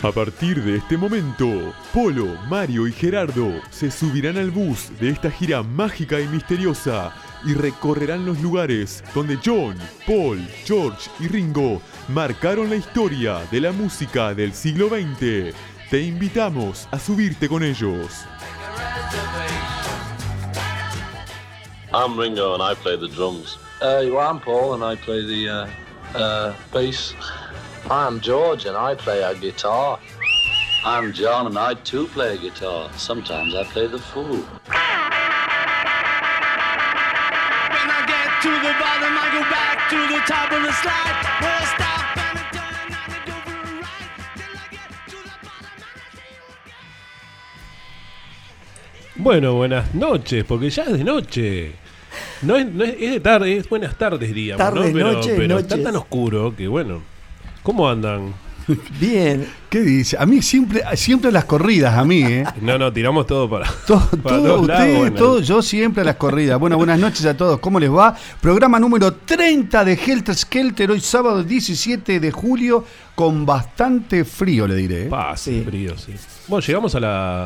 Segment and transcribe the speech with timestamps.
[0.00, 5.28] A partir de este momento, Polo, Mario y Gerardo se subirán al bus de esta
[5.28, 7.12] gira mágica y misteriosa
[7.44, 9.76] y recorrerán los lugares donde John,
[10.06, 15.52] Paul, George y Ringo marcaron la historia de la música del siglo XX.
[15.90, 18.24] Te invitamos a subirte con ellos.
[21.92, 23.58] I'm Ringo and I play the drums.
[23.82, 25.66] Uh, well, I'm Paul and I play the uh,
[26.16, 27.14] uh, bass.
[27.90, 29.98] I'm George and I play a guitar.
[30.84, 32.90] I'm John and I too play a guitar.
[32.98, 34.24] Sometimes I play the fool.
[34.24, 34.44] When
[37.88, 41.24] I get to the bottom, I go back to the top of the slide.
[41.40, 44.12] Where I stop and I turn and I go for a ride.
[44.36, 46.84] Till I get to the bottom and I see you again.
[49.16, 51.72] Bueno, buenas noches, porque ya es de noche.
[52.42, 54.98] No es, no es, es de tarde, es buenas tardes, diríamos, Tardes, ¿no?
[54.98, 57.02] Pero, noches, pero está tan oscuro que bueno.
[57.68, 58.32] ¿Cómo andan?
[58.98, 59.46] Bien.
[59.68, 60.16] ¿Qué dice?
[60.18, 62.44] A mí siempre, siempre las corridas, a mí, ¿eh?
[62.62, 63.70] No, no, tiramos todo para.
[63.86, 65.16] Todo, para todo, todos ustedes, lados, bueno.
[65.16, 66.58] todo, yo siempre a las corridas.
[66.58, 67.58] Bueno, buenas noches a todos.
[67.60, 68.16] ¿Cómo les va?
[68.40, 74.74] Programa número 30 de Helter Skelter, hoy sábado 17 de julio, con bastante frío, le
[74.74, 75.02] diré.
[75.08, 75.10] ¿eh?
[75.36, 75.62] Sí.
[75.66, 76.14] frío, sí.
[76.46, 77.42] Bueno, llegamos a la,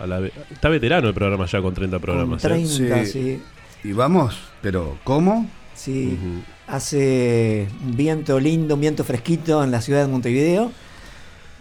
[0.00, 2.44] a la- Está veterano el programa ya con 30 Con programas.
[2.44, 2.48] ¿eh?
[2.48, 3.10] 30, Sí.
[3.12, 3.42] sí.
[3.82, 5.50] Y vamos, pero ¿cómo?
[5.86, 6.18] Sí.
[6.66, 10.72] Hace un viento lindo, un viento fresquito en la ciudad de Montevideo.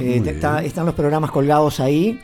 [0.00, 0.64] Eh, está- bien.
[0.66, 2.20] están los programas colgados ahí.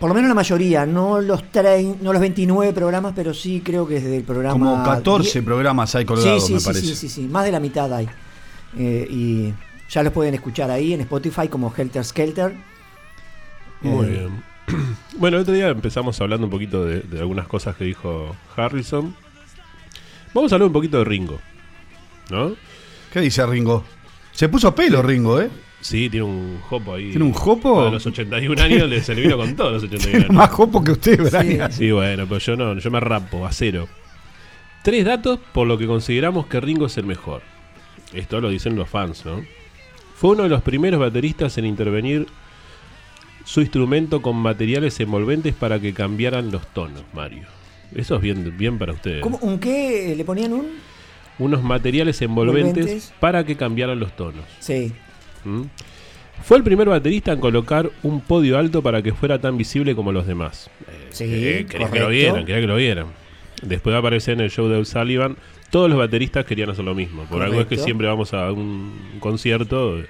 [0.00, 3.86] Por lo menos la mayoría, no los, trein- no los 29 programas, pero sí creo
[3.86, 4.52] que desde el programa.
[4.52, 6.86] Como 14 die- programas hay colgados, sí, sí, me sí, parece.
[6.86, 8.08] sí, sí, sí, más de la mitad hay.
[8.76, 9.54] Eh, y
[9.90, 12.54] ya los pueden escuchar ahí en Spotify como Helter Skelter.
[13.82, 14.42] Muy Eh, bien.
[15.18, 19.14] Bueno, el otro día empezamos hablando un poquito de, de algunas cosas que dijo Harrison.
[20.34, 21.40] Vamos a hablar un poquito de Ringo.
[22.30, 22.54] ¿No?
[23.12, 23.84] ¿Qué dice Ringo?
[24.32, 25.48] Se puso pelo Ringo, ¿eh?
[25.80, 27.10] Sí, tiene un jopo ahí.
[27.10, 27.86] ¿Tiene un jopo?
[27.86, 30.30] A los 81 años le, se le vino con todos los 81 años.
[30.34, 31.74] Más jopo que usted, Brañas.
[31.74, 33.88] Sí, bueno, pero yo no, yo me rapo a cero.
[34.82, 37.42] Tres datos por lo que consideramos que Ringo es el mejor.
[38.12, 39.42] Esto lo dicen los fans, ¿no?
[40.14, 42.26] Fue uno de los primeros bateristas en intervenir
[43.46, 47.44] su instrumento con materiales envolventes para que cambiaran los tonos, Mario.
[47.94, 49.22] Eso es bien, bien para ustedes.
[49.22, 50.12] ¿cómo- ¿Un qué?
[50.16, 50.66] ¿Le ponían un?
[51.38, 53.14] Unos materiales envolventes, Envolventes.
[53.20, 54.44] para que cambiaran los tonos.
[54.58, 54.92] Sí.
[55.44, 55.62] ¿Mm?
[56.42, 60.12] Fue el primer baterista en colocar un podio alto para que fuera tan visible como
[60.12, 60.68] los demás.
[60.88, 63.06] Eh, Sí, eh, quería que lo vieran, quería que lo vieran.
[63.62, 65.36] Después de aparecer en el show de Sullivan,
[65.70, 67.22] todos los bateristas querían hacer lo mismo.
[67.24, 70.02] Por algo es que siempre vamos a un concierto.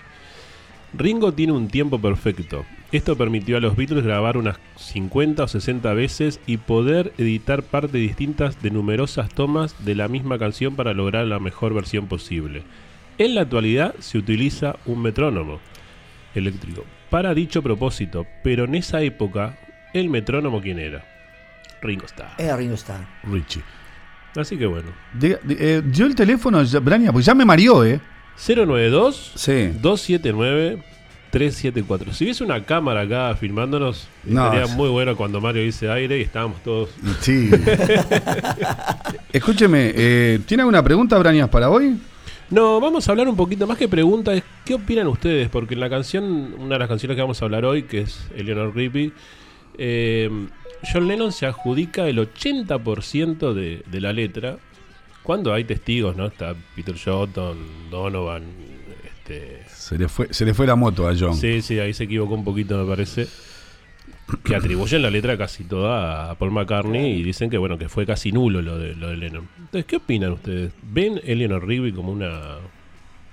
[0.95, 2.65] Ringo tiene un tiempo perfecto.
[2.93, 7.93] Esto permitió a los Beatles grabar unas 50 o 60 veces y poder editar partes
[8.01, 12.63] distintas de numerosas tomas de la misma canción para lograr la mejor versión posible.
[13.19, 15.59] En la actualidad se utiliza un metrónomo
[16.35, 19.59] eléctrico para dicho propósito, pero en esa época
[19.93, 21.05] el metrónomo quién era?
[21.83, 23.07] Ringo Starr, Era Ringo Starr.
[23.25, 23.63] Richie.
[24.37, 27.85] Así que bueno, De- de- eh, yo el teléfono, ya- Brañas, pues ya me mareó,
[27.85, 28.01] ¿eh?
[28.37, 29.73] 092 Sí.
[29.81, 30.83] 279
[31.31, 32.13] 374.
[32.15, 36.23] Si hubiese una cámara acá filmándonos, No, es- muy bueno cuando Mario dice aire y
[36.23, 36.91] estábamos todos.
[37.21, 37.51] Sí.
[39.33, 41.97] Escúcheme, eh, ¿tiene alguna pregunta, Brañas, para hoy?
[42.51, 45.49] No, vamos a hablar un poquito más que pregunta, es ¿qué opinan ustedes?
[45.49, 48.29] Porque en la canción, una de las canciones que vamos a hablar hoy, que es
[48.37, 49.13] Eleanor Rigby,
[49.79, 50.31] eh,
[50.93, 54.59] John Lennon se adjudica el 80% de, de la letra,
[55.25, 56.27] cuando hay testigos, ¿no?
[56.27, 57.57] Está Peter Shotton,
[57.91, 58.45] Donovan,
[59.29, 61.35] este, Se le fue, se le fue la moto a John.
[61.37, 63.27] Sí, sí, ahí se equivocó un poquito, me parece.
[64.43, 68.05] Que atribuyen la letra casi toda a Paul McCartney y dicen que bueno que fue
[68.05, 69.49] casi nulo lo de, lo de Lennon.
[69.57, 70.73] Entonces, ¿qué opinan ustedes?
[70.83, 72.57] ¿Ven Eleanor Rigby como una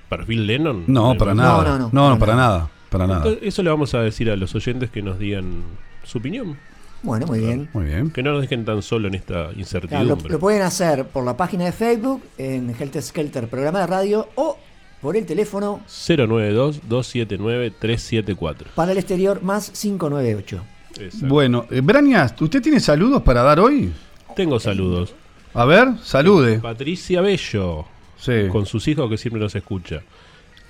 [0.07, 0.83] perfil Lennon?
[0.87, 1.63] No, para nada.
[1.63, 2.69] no, No, no, no, para para nada.
[2.91, 3.19] Para nada.
[3.21, 5.63] entonces, eso le vamos a decir a los oyentes que nos digan
[6.03, 6.57] su opinión.
[7.01, 7.69] Bueno, muy bien.
[7.73, 8.11] Muy bien.
[8.11, 10.31] Que no nos dejen tan solo en esta Claro, lo, incertidumbre.
[10.31, 14.57] lo pueden hacer por la página de Facebook, en Helter Skelter, programa de radio, o
[15.03, 18.55] por el teléfono 092-279-374.
[18.75, 20.61] para el exterior más 598.
[20.99, 21.27] Exacto.
[21.27, 23.91] Bueno, eh, Brañas, ¿usted tiene saludos para dar hoy?
[24.35, 25.13] Tengo saludos.
[25.53, 26.59] A ver, salude.
[26.59, 27.85] Patricia Bello.
[28.17, 28.47] Sí.
[28.51, 30.01] con sus hijos que siempre nos escucha.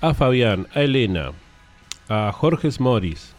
[0.00, 1.30] a Fabián, a Elena,
[2.08, 3.32] a Jorge Moris,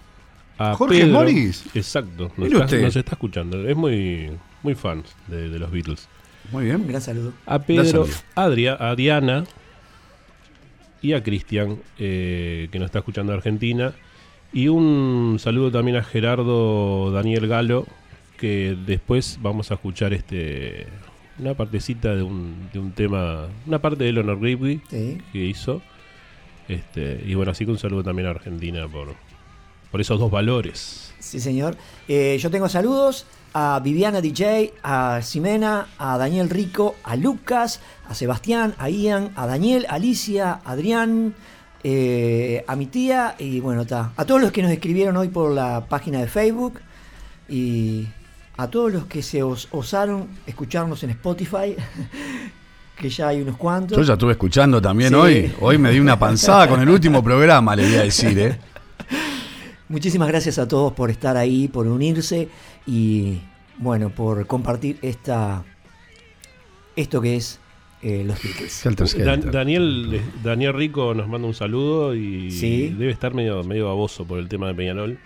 [0.57, 1.13] a ¿Jorge Pedro.
[1.13, 1.65] Moris?
[1.75, 2.81] Exacto, nos Mire está, usted.
[2.81, 3.67] nos está escuchando.
[3.67, 4.31] Es muy,
[4.63, 6.07] muy fan de, de los Beatles.
[6.51, 6.77] Muy bien.
[6.77, 7.33] Un gran saludo.
[7.45, 8.07] A Pedro, saludo.
[8.35, 9.43] Adria- a Diana
[11.05, 13.93] y a Cristian, eh, que nos está escuchando de Argentina.
[14.51, 17.85] Y un saludo también a Gerardo Daniel Galo,
[18.37, 20.87] que después vamos a escuchar este
[21.37, 25.17] una partecita de un, de un tema, una parte de Eleanor Rigby Sí.
[25.33, 25.81] que hizo.
[26.67, 29.13] Este, y bueno, así que un saludo también a Argentina por,
[29.91, 31.13] por esos dos valores.
[31.19, 31.75] Sí, señor.
[32.07, 33.25] Eh, yo tengo saludos
[33.57, 37.79] a Viviana DJ, a Ximena, a Daniel Rico, a Lucas,
[38.09, 41.33] a Sebastián, a Ian, a Daniel, a Alicia, a Adrián,
[41.81, 44.11] eh, a mi tía y bueno, está.
[44.17, 46.81] A todos los que nos escribieron hoy por la página de Facebook
[47.47, 48.05] y
[48.57, 51.77] a todos los que se os- osaron escucharnos en Spotify,
[52.99, 53.97] que ya hay unos cuantos.
[53.97, 55.15] Yo ya estuve escuchando también Sí.
[55.15, 55.53] hoy.
[55.61, 58.59] Hoy me di una panzada con el último programa, le voy a decir, ¿eh?
[59.87, 62.49] Muchísimas gracias a todos por estar ahí, por unirse
[62.85, 63.39] y
[63.77, 65.63] bueno, por compartir esta
[66.95, 67.59] esto que es
[68.01, 69.17] eh, los Beatles.
[69.25, 69.51] Dan-.
[69.51, 72.93] Daniel, eh, Daniel Rico nos manda un saludo y Sí.
[72.97, 75.17] debe estar medio, medio baboso por el tema de Peñarol.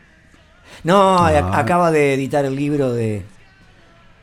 [0.84, 1.32] No, Ah.
[1.32, 3.24] ac- acaba de editar el libro de,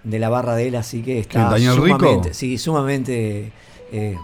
[0.04, 1.98] de la barra de él, así que está ¿Quién, Daniel Rico?
[1.98, 3.52] sumamente, sí, sumamente
[3.92, 4.16] eh,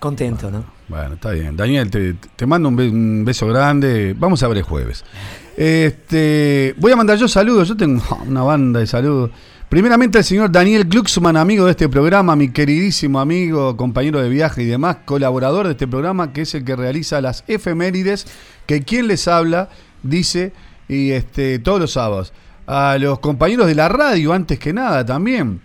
[0.00, 0.64] contento, ¿no?
[0.88, 1.56] Bueno, está bien.
[1.56, 4.14] Daniel, te, mando un, be- un beso grande.
[4.18, 5.04] Vamos a ver el jueves.
[5.56, 7.68] Este, voy a mandar yo saludos.
[7.68, 9.30] Yo tengo una banda de saludos.
[9.68, 14.62] Primeramente al señor Daniel Glucksmann, amigo de este programa, mi queridísimo amigo, compañero de viaje
[14.62, 18.26] y demás, colaborador de este programa, que es el que realiza las efemérides,
[18.64, 19.68] que quien les habla
[20.02, 20.52] dice
[20.88, 22.32] y este todos los sábados.
[22.66, 25.60] A los compañeros de la radio, antes que nada, también.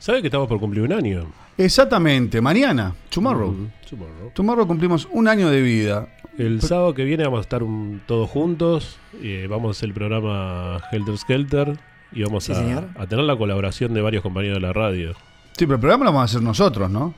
[0.00, 1.26] ¿Sabe que estamos por cumplir un año?
[1.58, 3.50] Exactamente, mañana, tomorrow.
[3.50, 4.30] Mm, tomorrow.
[4.32, 6.08] Tomorrow cumplimos un año de vida.
[6.38, 8.98] El sábado que viene vamos a estar un- todos juntos.
[9.20, 11.78] eh, vamos a hacer el programa Helter Skelter.
[12.12, 12.84] Y vamos Sí, a, señor.
[12.96, 15.12] a tener la colaboración de varios compañeros de la radio.
[15.56, 17.12] Sí, pero el programa lo vamos a hacer nosotros, ¿no?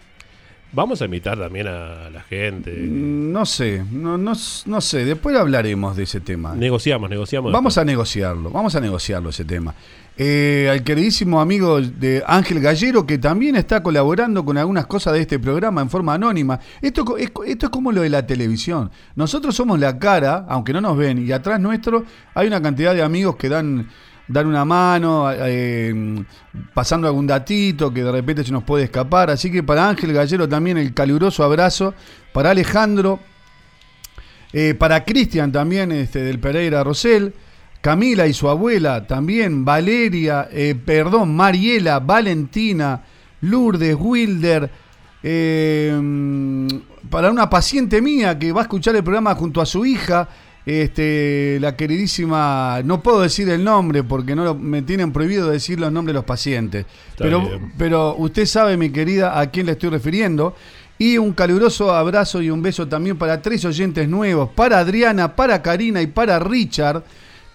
[0.73, 2.71] Vamos a invitar también a la gente.
[2.73, 4.33] Mm, No sé, no, no,
[4.67, 6.55] no sé, después hablaremos de ese tema.
[6.55, 7.53] Negociamos, negociamos.
[7.53, 9.75] Vamos a negociarlo, vamos a negociarlo ese tema.
[10.23, 15.21] Eh, al queridísimo amigo de Ángel Gallero, que también está colaborando con algunas cosas de
[15.23, 16.61] este programa en forma anónima.
[16.83, 18.91] Esto, es, esto es como lo de la televisión.
[19.15, 23.03] Nosotros somos la cara, aunque no nos ven, y atrás nuestro hay una cantidad de
[23.03, 23.89] amigos que dan,
[24.29, 26.23] dan una mano, eh,
[26.75, 29.31] pasando algún datito que de repente se nos puede escapar.
[29.31, 31.95] Así que para Ángel Gallero también el caluroso abrazo.
[32.35, 33.21] Para Alejandro,
[34.53, 37.33] eh, para Cristian también, este, del Pereira Rosell.
[37.81, 39.65] Camila y su abuela también.
[39.65, 43.03] Valeria, eh, perdón, Mariela, Valentina,
[43.43, 44.71] Lourdes, Wilder.
[45.23, 46.69] eh,
[47.11, 50.29] para una paciente mía que va a escuchar el programa junto a su hija.
[50.67, 55.81] Este, la queridísima, no puedo decir el nombre porque no lo- me tienen prohibido decir
[55.81, 56.85] los nombres de los pacientes.
[57.11, 57.73] Está Pero, bien.
[57.79, 60.55] pero usted sabe, mi querida, a quién le estoy refiriendo.
[60.99, 65.63] Y un caluroso abrazo y un beso también para tres oyentes nuevos, para Adriana, para
[65.63, 67.03] Karina y para Richard,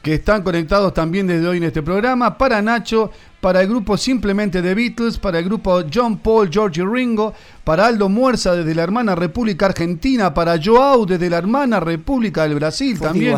[0.06, 3.10] que están conectados también desde hoy en este programa, para Nacho,
[3.42, 7.34] para el grupo simplemente de Beatles, para el grupo John Paul, George y Ringo,
[7.64, 12.54] para Aldo Muerza desde la hermana República Argentina, para Joao desde la hermana República del
[12.54, 13.36] Brasil Foz también,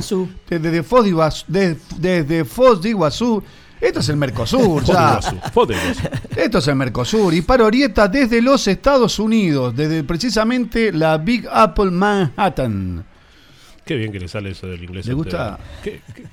[0.50, 3.42] desde Foz de Iguazú, desde, desde Foz de Iguazú.
[3.80, 5.22] Esto es el Mercosur, ya.
[5.54, 6.02] Foto de Iguazú.
[6.36, 7.34] Esto es el Mercosur.
[7.34, 13.06] Y para Orieta desde los Estados Unidos, desde precisamente la Big Apple Manhattan.
[13.86, 15.06] Qué bien que le sale eso del inglés.
[15.06, 15.58] ¿Le gusta?
[15.82, 16.24] ¿Qué- qué-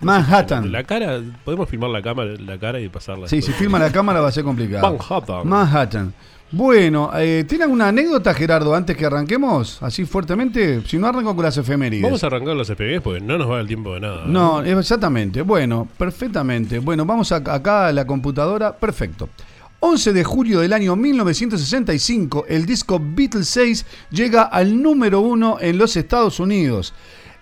[0.00, 0.70] Manhattan.
[0.72, 3.28] La cara, podemos filmar la cámara, la cara y pasarla.
[3.28, 4.82] Sí, si filma la cámara va a ser complicado.
[4.98, 5.48] Manhattan.
[5.48, 6.14] Manhattan.
[6.52, 9.80] Bueno, eh, ¿tiene alguna anécdota, Gerardo, antes que arranquemos?
[9.82, 10.82] Así fuertemente.
[10.84, 12.02] Si no, arranco con las efemérides.
[12.02, 14.24] Vamos a arrancar las FPGs porque no nos va el tiempo de nada.
[14.26, 15.42] No, exactamente.
[15.42, 16.80] Bueno, perfectamente.
[16.80, 18.72] Bueno, vamos a- acá a la computadora.
[18.74, 19.28] Perfecto.
[19.78, 25.78] 11 de julio del año 1965, el disco Beatles 6 llega al número uno en
[25.78, 26.92] los Estados Unidos.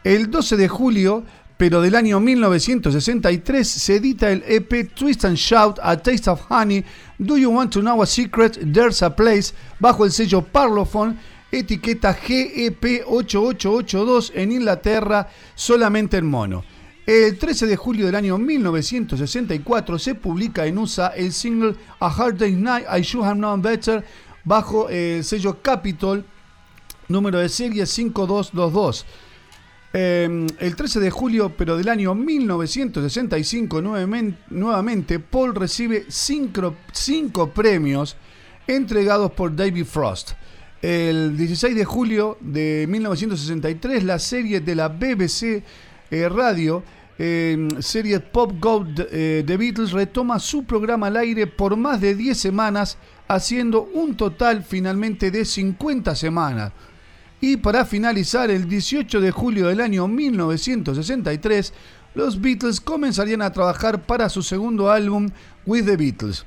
[0.05, 1.25] El 12 de julio,
[1.59, 6.85] pero del año 1963, se edita el EP Twist and Shout, A Taste of Honey,
[7.19, 8.61] Do You Want to Know a Secret?
[8.73, 11.19] There's a Place, bajo el sello Parlophone,
[11.51, 16.63] etiqueta E GEP8882 en Inglaterra, solamente en mono.
[17.05, 22.37] El 13 de julio del año 1964 se publica en USA el single A Hard
[22.37, 24.05] Day's Night, I Should Have Known Better,
[24.45, 26.25] bajo el sello Capitol,
[27.09, 29.05] número de serie 5222.
[30.01, 38.17] Eh, el 13 de julio, pero del año 1965, nuevamente, Paul recibe cinco, premios
[38.69, 40.35] entregados por David Frost.
[40.81, 45.65] El 16 de julio de 1963, la serie de la BBC
[46.13, 46.85] eh, Radio,
[47.19, 52.15] eh, serie Pop Go de The Beatles, retoma su programa al aire por más de
[52.15, 56.71] 10 semanas, haciendo un total finalmente de 50 semanas.
[57.41, 61.73] Y para finalizar, el 18 de julio del año 1963,
[62.15, 65.29] los Beatles comenzarían a trabajar para su segundo álbum,
[65.67, 66.45] With the Beatles.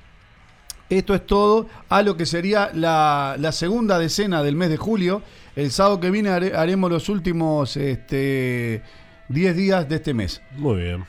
[0.89, 5.21] Esto es todo a lo que sería la, la segunda decena del mes de julio.
[5.55, 8.81] El sábado que viene hare- haremos los últimos este,
[9.29, 10.41] 10 días de este mes.
[10.57, 11.05] Muy bien.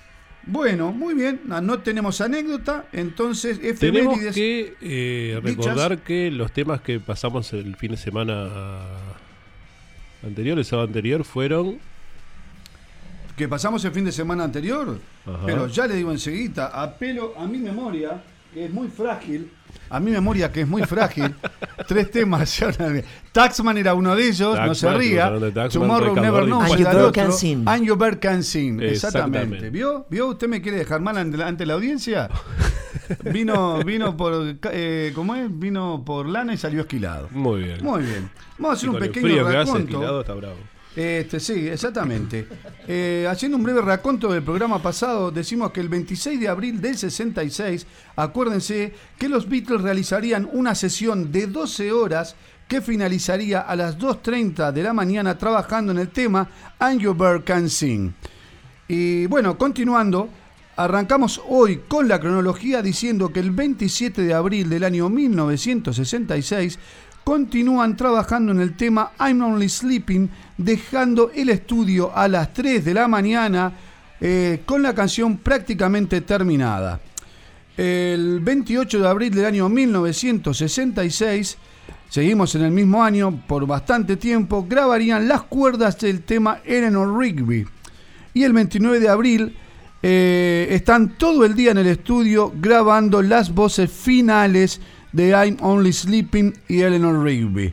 [0.46, 1.40] Bueno, muy bien.
[1.46, 2.84] No, no tenemos anécdota.
[2.92, 5.64] Entonces, Tenemos que eh, dichas.
[5.64, 8.48] recordar que los temas que pasamos el fin de semana
[10.24, 11.78] anterior, el sábado anterior, fueron.
[13.36, 15.38] que pasamos el fin de semana anterior, Ajá.
[15.46, 19.50] pero ya le digo enseguida, apelo a mi memoria, que es muy frágil,
[19.88, 21.34] a mi memoria que es muy frágil,
[21.88, 22.62] tres temas.
[23.32, 25.32] Taxman era uno de ellos, no se ría.
[25.54, 27.22] Taxman, Tomorrow Never y Knows And era otro.
[27.66, 28.88] And You Bird Can Sing, exactamente.
[28.92, 29.70] Exactamente.
[29.70, 30.06] ¿Vio?
[30.10, 30.28] ¿Vio?
[30.28, 32.28] ¿Usted me quiere dejar mal ante, ante la audiencia?
[33.32, 35.46] Vino, vino por, eh, ¿cómo es?
[35.58, 37.28] Vino por lana y salió esquilado.
[37.30, 37.78] Muy bien.
[37.82, 38.30] Muy bien.
[38.58, 39.78] Vamos a hacer Y un con el pequeño frío que hace, raconto.
[39.90, 40.56] esquilado está bravo.
[40.94, 42.46] Este, sí, exactamente.
[42.86, 46.98] Eh, haciendo un breve raconto del programa pasado, decimos que el 26 de abril del
[46.98, 52.36] 66, acuérdense que los Beatles realizarían una sesión de 12 horas
[52.68, 57.68] que finalizaría a las 2.30 de la mañana trabajando en el tema And Bird Can
[57.68, 58.12] Sing.
[58.88, 60.28] Y bueno, continuando,
[60.76, 66.78] arrancamos hoy con la cronología diciendo que el 27 de abril del año 1966
[67.24, 72.94] continúan trabajando en el tema I'm Only Sleeping, dejando el estudio a las 3 de
[72.94, 73.72] la mañana
[74.20, 77.00] eh, con la canción prácticamente terminada.
[77.76, 81.56] El 28 de abril del año 1966,
[82.08, 87.66] seguimos en el mismo año por bastante tiempo, grabarían las cuerdas del tema Eleanor Rigby.
[88.34, 89.56] Y el 29 de abril
[90.02, 94.80] eh, están todo el día en el estudio grabando las voces finales
[95.12, 97.72] de I'm Only Sleeping y Eleanor Rigby.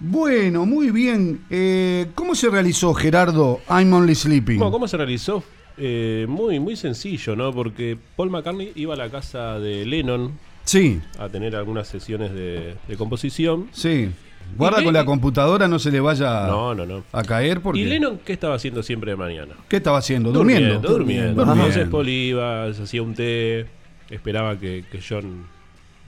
[0.00, 1.42] Bueno, muy bien.
[1.50, 4.58] Eh, ¿Cómo se realizó, Gerardo, I'm Only Sleeping?
[4.58, 5.44] Bueno, ¿Cómo se realizó?
[5.76, 7.52] Eh, muy, muy sencillo, ¿no?
[7.52, 10.32] Porque Paul McCartney iba a la casa de Lennon
[10.64, 13.68] Sí, a tener algunas sesiones de, de composición.
[13.72, 14.10] sí.
[14.56, 17.04] Guarda ¿Y con la computadora, no se le vaya No, no, no.
[17.12, 17.80] a caer porque...
[17.80, 19.54] ¿Y Lennon qué estaba haciendo siempre de mañana?
[19.68, 20.30] ¿Qué estaba haciendo?
[20.30, 20.74] Durmiendo.
[20.80, 20.88] Durmiendo.
[20.90, 21.34] durmiendo.
[21.44, 21.64] Durmiendo.
[21.68, 23.66] Entonces Paul iba, se hacía un té,
[24.10, 25.46] esperaba que, que John...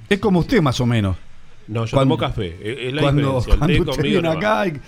[0.08, 1.16] Es como usted, más o menos.
[1.66, 2.56] No, yo Cuando- tomo café.
[2.62, 4.66] Es, es la cuando cuando usted viene acá...
[4.68, 4.80] y-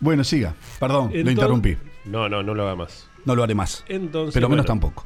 [0.00, 0.54] Bueno, siga.
[0.78, 1.76] Perdón, lo interrumpí.
[2.04, 3.08] No, no, no lo haga más.
[3.24, 3.84] No lo haré más.
[3.88, 5.04] Entonces, Pero menos bueno, tampoco.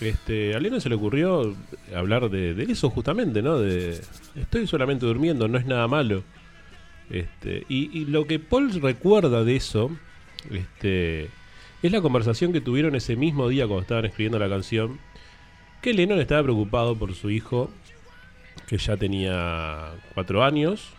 [0.00, 1.54] Este, a Lennon se le ocurrió
[1.94, 3.58] hablar de, de eso justamente, ¿no?
[3.58, 4.00] De
[4.34, 6.22] estoy solamente durmiendo, no es nada malo.
[7.10, 9.90] Este, y, y lo que Paul recuerda de eso,
[10.50, 11.24] este,
[11.82, 14.98] es la conversación que tuvieron ese mismo día cuando estaban escribiendo la canción,
[15.82, 17.70] que Lennon estaba preocupado por su hijo,
[18.66, 20.90] que ya tenía cuatro años.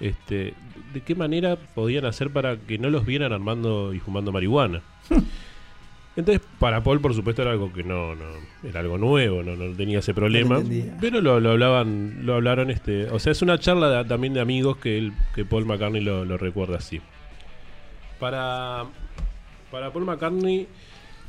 [0.00, 0.54] Este,
[0.92, 4.82] de qué manera podían hacer para que no los vieran armando y fumando marihuana.
[6.16, 8.24] Entonces, para Paul, por supuesto, era algo que no, no
[8.64, 10.58] era algo nuevo, no, no tenía ese problema.
[11.00, 14.40] pero lo, lo hablaban, lo hablaron, este, o sea, es una charla de- también de
[14.40, 17.00] amigos que que Paul McCartney lo, lo recuerda así.
[18.20, 18.84] Para,
[19.70, 20.68] para Paul McCartney,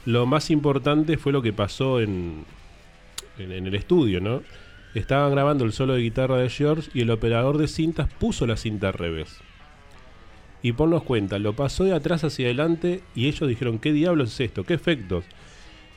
[0.05, 2.43] lo más importante fue lo que pasó en,
[3.37, 4.41] en, en el estudio, ¿no?
[4.93, 8.57] Estaban grabando el solo de guitarra de George y el operador de cintas puso la
[8.57, 9.39] cinta al revés.
[10.61, 14.33] Y Paul nos cuenta, lo pasó de atrás hacia adelante y ellos dijeron, ¿qué diablos
[14.33, 14.63] es esto?
[14.63, 15.25] ¿Qué efectos?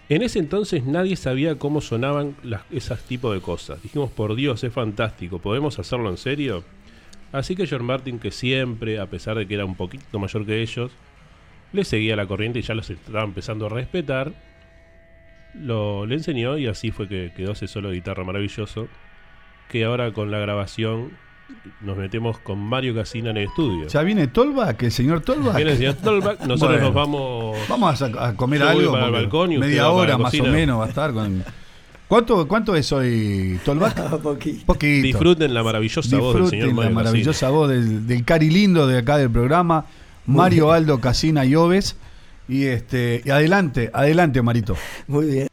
[0.08, 3.82] En ese entonces nadie sabía cómo sonaban las, esas tipos de cosas.
[3.82, 6.64] Dijimos, por Dios, es fantástico, ¿podemos hacerlo en serio?
[7.32, 10.62] Así que John Martin, que siempre, a pesar de que era un poquito mayor que
[10.62, 10.90] ellos,
[11.72, 14.32] le seguía la corriente y ya los estaba empezando a respetar,
[15.60, 18.88] lo, le enseñó y así fue que quedó ese solo de guitarra maravilloso,
[19.68, 21.10] que ahora con la grabación
[21.80, 23.86] nos metemos con Mario Casina en el estudio.
[23.88, 25.54] ¿Ya viene Tolbach, el señor Tolbach?
[25.56, 26.84] Viene el señor Tolbach, nosotros Bueno.
[26.86, 27.56] nos vamos...
[27.68, 28.92] Vamos a, a comer Yo voy algo.
[28.92, 31.12] para el porque balcón y usted media hora la más o menos va a estar
[31.12, 31.44] con.
[32.08, 33.94] ¿Cuánto, cuánto es hoy Tolbach?
[34.22, 34.66] Poquito.
[34.66, 35.06] Poquito.
[35.06, 38.98] Disfruten la maravillosa voz del señor la Mario maravillosa voz del, del cari lindo de
[38.98, 39.86] acá del programa,
[40.26, 41.96] Mario Aldo Casina y Oves.
[42.48, 44.76] Y este, adelante, adelante, Marito.
[45.06, 45.48] Muy bien.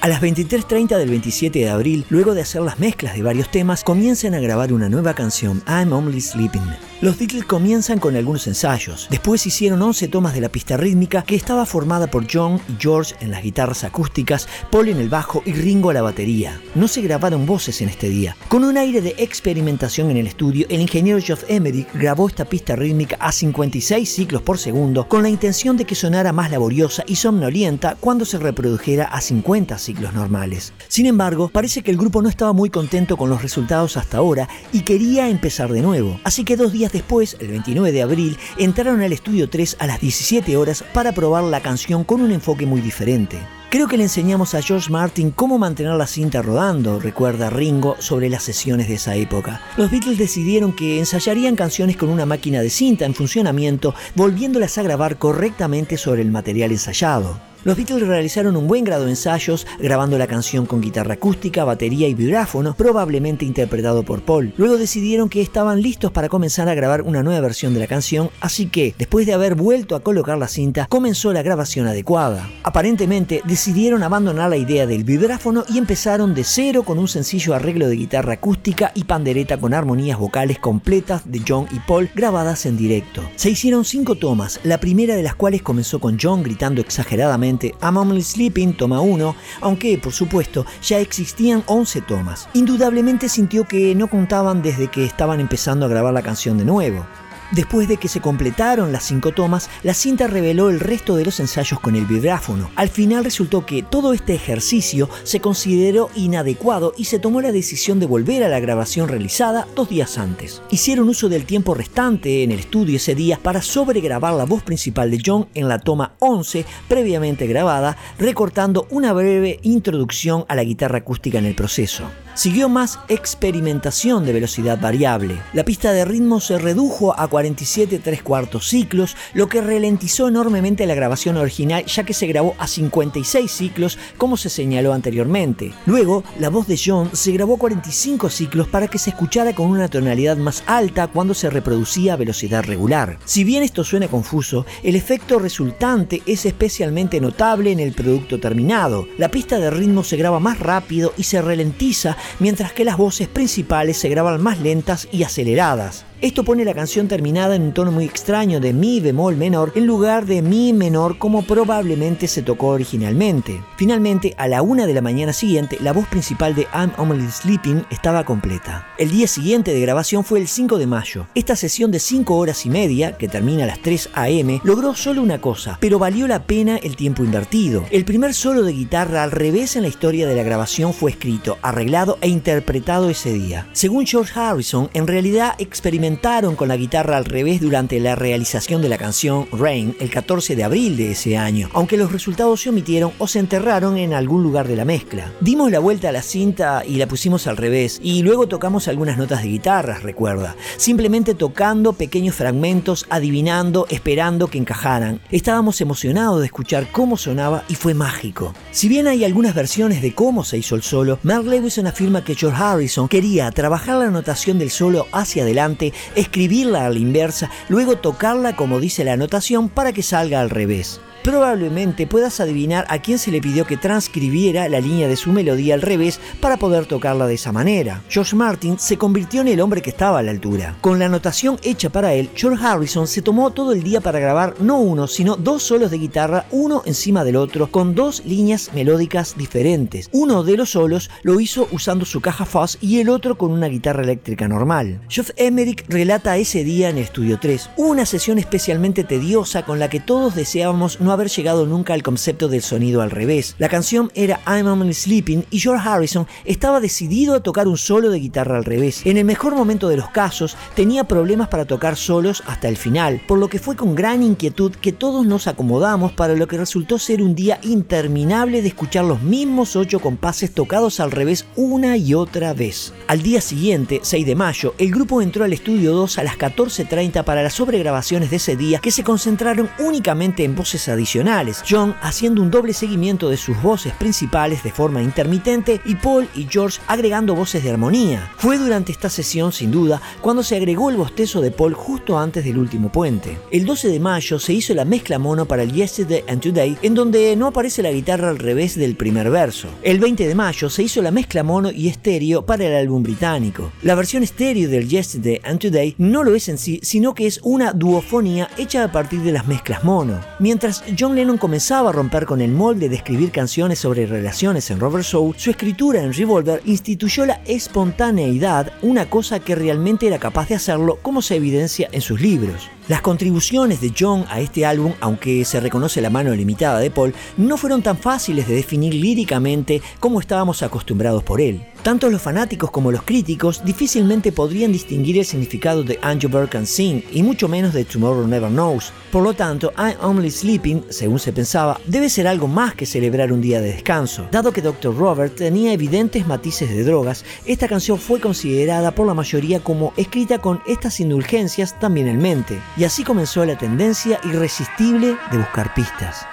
[0.00, 3.82] A las 23.30 del 27 de abril, luego de hacer las mezclas de varios temas,
[3.82, 6.60] comienzan a grabar una nueva canción, I'm Only Sleeping.
[7.04, 9.08] Los Beatles comienzan con algunos ensayos.
[9.10, 13.14] Después hicieron 11 tomas de la pista rítmica que estaba formada por John y George
[13.20, 16.62] en las guitarras acústicas, Paul en el bajo y Ringo a la batería.
[16.74, 18.38] No se grabaron voces en este día.
[18.48, 22.74] Con un aire de experimentación en el estudio, el ingeniero Geoff Emerick grabó esta pista
[22.74, 27.16] rítmica a 56 ciclos por segundo con la intención de que sonara más laboriosa y
[27.16, 30.72] somnolienta cuando se reprodujera a 50 ciclos normales.
[30.88, 34.48] Sin embargo, parece que el grupo no estaba muy contento con los resultados hasta ahora
[34.72, 36.18] y quería empezar de nuevo.
[36.24, 40.00] Así que dos días después, el 29 de abril, entraron al estudio 3 a las
[40.00, 43.38] 17 horas para probar la canción con un enfoque muy diferente.
[43.74, 48.30] Creo que le enseñamos a George Martin cómo mantener la cinta rodando, recuerda Ringo sobre
[48.30, 49.60] las sesiones de esa época.
[49.76, 54.84] Los Beatles decidieron que ensayarían canciones con una máquina de cinta en funcionamiento, volviéndolas a
[54.84, 57.53] grabar correctamente sobre el material ensayado.
[57.64, 62.06] Los Beatles realizaron un buen grado de ensayos, grabando la canción con guitarra acústica, batería
[62.08, 64.52] y vibráfono, probablemente interpretado por Paul.
[64.58, 68.28] Luego decidieron que estaban listos para comenzar a grabar una nueva versión de la canción,
[68.42, 72.50] así que, después de haber vuelto a colocar la cinta, comenzó la grabación adecuada.
[72.64, 77.88] Aparentemente, decidieron abandonar la idea del vibráfono y empezaron de cero con un sencillo arreglo
[77.88, 82.76] de guitarra acústica y pandereta con armonías vocales completas de John y Paul grabadas en
[82.76, 83.22] directo.
[83.36, 87.96] Se hicieron cinco tomas, la primera de las cuales comenzó con John gritando exageradamente I'm
[87.96, 92.48] Only Sleeping, toma 1, aunque por supuesto ya existían 11 tomas.
[92.54, 97.06] Indudablemente sintió que no contaban desde que estaban empezando a grabar la canción de nuevo.
[97.52, 101.40] Después de que se completaron las cinco tomas, la cinta reveló el resto de los
[101.40, 102.70] ensayos con el vibráfono.
[102.76, 108.00] Al final resultó que todo este ejercicio se consideró inadecuado y se tomó la decisión
[108.00, 110.62] de volver a la grabación realizada dos días antes.
[110.70, 115.10] Hicieron uso del tiempo restante en el estudio ese día para sobregrabar la voz principal
[115.10, 120.98] de John en la toma 11 previamente grabada, recortando una breve introducción a la guitarra
[120.98, 122.04] acústica en el proceso.
[122.34, 125.40] Siguió más experimentación de velocidad variable.
[125.52, 130.84] La pista de ritmo se redujo a 47 3 cuartos ciclos, lo que ralentizó enormemente
[130.86, 135.72] la grabación original ya que se grabó a 56 ciclos como se señaló anteriormente.
[135.86, 139.68] Luego, la voz de John se grabó a 45 ciclos para que se escuchara con
[139.68, 143.16] una tonalidad más alta cuando se reproducía a velocidad regular.
[143.24, 149.06] Si bien esto suena confuso, el efecto resultante es especialmente notable en el producto terminado.
[149.18, 153.28] La pista de ritmo se graba más rápido y se ralentiza mientras que las voces
[153.28, 156.04] principales se graban más lentas y aceleradas.
[156.24, 159.84] Esto pone la canción terminada en un tono muy extraño de mi bemol menor en
[159.84, 163.62] lugar de mi menor como probablemente se tocó originalmente.
[163.76, 167.84] Finalmente, a la una de la mañana siguiente, la voz principal de I'm Only Sleeping
[167.90, 168.86] estaba completa.
[168.96, 171.26] El día siguiente de grabación fue el 5 de mayo.
[171.34, 175.20] Esta sesión de 5 horas y media, que termina a las 3 am, logró solo
[175.20, 177.84] una cosa, pero valió la pena el tiempo invertido.
[177.90, 181.58] El primer solo de guitarra al revés en la historia de la grabación fue escrito,
[181.60, 183.68] arreglado e interpretado ese día.
[183.74, 186.13] Según George Harrison, en realidad experimentó
[186.56, 190.64] con la guitarra al revés durante la realización de la canción Rain el 14 de
[190.64, 194.68] abril de ese año, aunque los resultados se omitieron o se enterraron en algún lugar
[194.68, 195.32] de la mezcla.
[195.40, 199.18] Dimos la vuelta a la cinta y la pusimos al revés, y luego tocamos algunas
[199.18, 205.20] notas de guitarra, recuerda, simplemente tocando pequeños fragmentos, adivinando, esperando que encajaran.
[205.30, 208.54] Estábamos emocionados de escuchar cómo sonaba y fue mágico.
[208.70, 212.34] Si bien hay algunas versiones de cómo se hizo el solo, Mark Lewison afirma que
[212.34, 217.96] George Harrison quería trabajar la notación del solo hacia adelante escribirla a la inversa, luego
[217.96, 221.00] tocarla como dice la notación para que salga al revés.
[221.24, 225.72] Probablemente puedas adivinar a quién se le pidió que transcribiera la línea de su melodía
[225.72, 228.02] al revés para poder tocarla de esa manera.
[228.10, 230.76] George Martin se convirtió en el hombre que estaba a la altura.
[230.82, 234.56] Con la anotación hecha para él, George Harrison se tomó todo el día para grabar
[234.60, 239.34] no uno, sino dos solos de guitarra, uno encima del otro, con dos líneas melódicas
[239.34, 240.10] diferentes.
[240.12, 243.68] Uno de los solos lo hizo usando su caja fuzz y el otro con una
[243.68, 245.00] guitarra eléctrica normal.
[245.08, 250.00] Geoff Emerick relata ese día en Estudio 3, una sesión especialmente tediosa con la que
[250.00, 253.54] todos deseábamos no haber llegado nunca al concepto del sonido al revés.
[253.58, 258.10] La canción era I'm Only Sleeping y George Harrison estaba decidido a tocar un solo
[258.10, 259.06] de guitarra al revés.
[259.06, 263.22] En el mejor momento de los casos, tenía problemas para tocar solos hasta el final,
[263.26, 266.98] por lo que fue con gran inquietud que todos nos acomodamos para lo que resultó
[266.98, 272.14] ser un día interminable de escuchar los mismos ocho compases tocados al revés una y
[272.14, 272.92] otra vez.
[273.06, 277.22] Al día siguiente, 6 de mayo, el grupo entró al estudio 2 a las 14.30
[277.24, 282.42] para las sobregrabaciones de ese día que se concentraron únicamente en voces adicionales John haciendo
[282.42, 287.34] un doble seguimiento de sus voces principales de forma intermitente y Paul y George agregando
[287.34, 288.32] voces de armonía.
[288.36, 292.44] Fue durante esta sesión, sin duda, cuando se agregó el bostezo de Paul justo antes
[292.44, 293.38] del último puente.
[293.50, 296.94] El 12 de mayo se hizo la mezcla mono para el Yesterday and Today, en
[296.94, 299.68] donde no aparece la guitarra al revés del primer verso.
[299.82, 303.72] El 20 de mayo se hizo la mezcla mono y estéreo para el álbum británico.
[303.82, 307.40] La versión estéreo del Yesterday and Today no lo es en sí, sino que es
[307.42, 310.20] una duofonía hecha a partir de las mezclas mono.
[310.38, 314.78] Mientras John Lennon comenzaba a romper con el molde de escribir canciones sobre relaciones en
[314.78, 320.48] Robert Soul, su escritura en Revolver instituyó la espontaneidad, una cosa que realmente era capaz
[320.48, 322.70] de hacerlo como se evidencia en sus libros.
[322.86, 327.14] Las contribuciones de John a este álbum, aunque se reconoce la mano limitada de Paul,
[327.38, 331.64] no fueron tan fáciles de definir líricamente como estábamos acostumbrados por él.
[331.82, 336.66] Tanto los fanáticos como los críticos difícilmente podrían distinguir el significado de Angel Bird Can
[336.66, 338.90] Sing y mucho menos de Tomorrow Never Knows.
[339.12, 343.32] Por lo tanto, I'm Only Sleeping, según se pensaba, debe ser algo más que celebrar
[343.32, 344.26] un día de descanso.
[344.30, 344.96] Dado que Dr.
[344.96, 350.38] Robert tenía evidentes matices de drogas, esta canción fue considerada por la mayoría como escrita
[350.38, 352.58] con estas indulgencias también en mente.
[352.76, 356.26] Y así comenzó la tendencia irresistible de buscar pistas.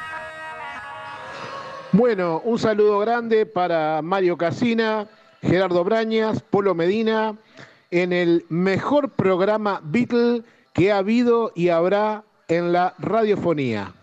[1.91, 5.07] Bueno, un saludo grande para Mario Casina,
[5.41, 7.35] Gerardo Brañas, Polo Medina,
[7.91, 13.93] en el mejor programa Beatle que ha habido y habrá en la radiofonía.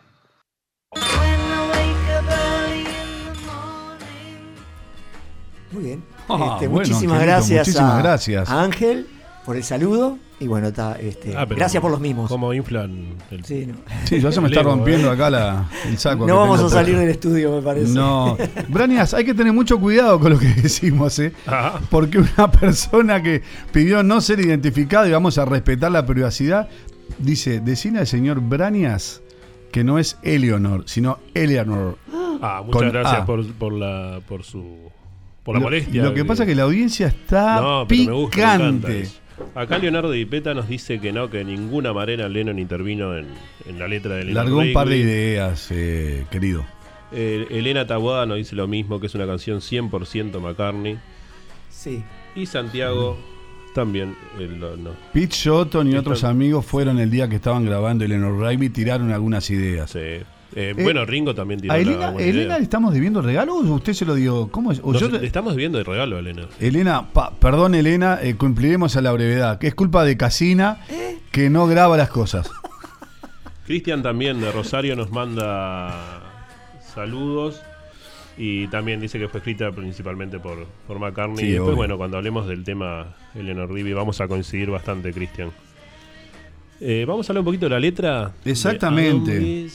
[5.72, 6.04] Muy bien.
[6.28, 8.48] Ah, Este, bueno, muchísimas gracias, muchísimas a, gracias.
[8.50, 9.06] a Ángel
[9.44, 10.18] por el saludo.
[10.40, 12.28] Y bueno, está, este, Ah, gracias por los mismos.
[12.28, 13.74] ¿Cómo inflan el, Sí, no.
[14.04, 15.14] Sí, ya se me está ego, rompiendo eh?
[15.14, 16.26] acá la- el saco.
[16.28, 17.92] No vamos a salir del estudio, me parece.
[17.92, 18.36] No,
[18.68, 21.32] Branias, hay que tener mucho cuidado con lo que decimos, ¿eh?
[21.46, 26.68] Ah, Porque una persona que pidió no ser identificado y vamos a respetar la privacidad,
[27.18, 29.22] dice, decina al señor Branias
[29.72, 31.98] que no es Eleonor, sino Eleanor.
[32.40, 34.64] ah, muchas Con gracias por, por la por su
[35.42, 36.04] por la Lo- molestia.
[36.04, 39.08] Lo que pasa es que la audiencia está no, pero me gusta, me picante.
[39.54, 43.26] Acá Leonardo Di Peta nos dice que no, que ninguna Marena Lennon intervino en,
[43.66, 44.34] en la letra de Lennon.
[44.44, 46.64] Largó un par de ideas, eh, querido.
[47.12, 50.98] Eh, Elena Taboada nos dice lo mismo, que es una canción 100% McCartney.
[51.70, 52.02] Sí.
[52.36, 53.18] Y Santiago
[53.74, 54.16] también.
[54.38, 54.90] eh, lo- no.
[55.12, 59.10] Pete Shotton y otros amigos fueron el día que estaban grabando Eleanor Rigby y tiraron
[59.12, 59.90] algunas ideas.
[59.90, 60.22] Sí.
[60.54, 64.04] Eh, bueno, Ringo también tiró ¿A Elena, Elena le estamos debiendo regalo o usted se
[64.06, 64.48] lo dio?
[64.50, 64.80] ¿Cómo es?
[64.82, 66.46] O Nos- yo- le estamos viendo de regalo a Elena.
[66.58, 71.18] Elena, pa- perdón Elena, eh, cumpliremos a la brevedad, que es culpa de Casina ¿Eh?
[71.32, 72.50] que no graba las cosas.
[73.66, 76.22] Cristian también de Rosario nos manda
[76.94, 77.60] saludos
[78.38, 81.36] y también dice que fue escrita principalmente por, por McCartney.
[81.38, 81.76] Sí, y después, obvio.
[81.76, 85.50] bueno, cuando hablemos del tema Eleanor Rigby vamos a coincidir bastante, Cristian.
[86.80, 88.32] Eh, vamos a hablar un poquito de la letra.
[88.44, 89.66] Exactamente.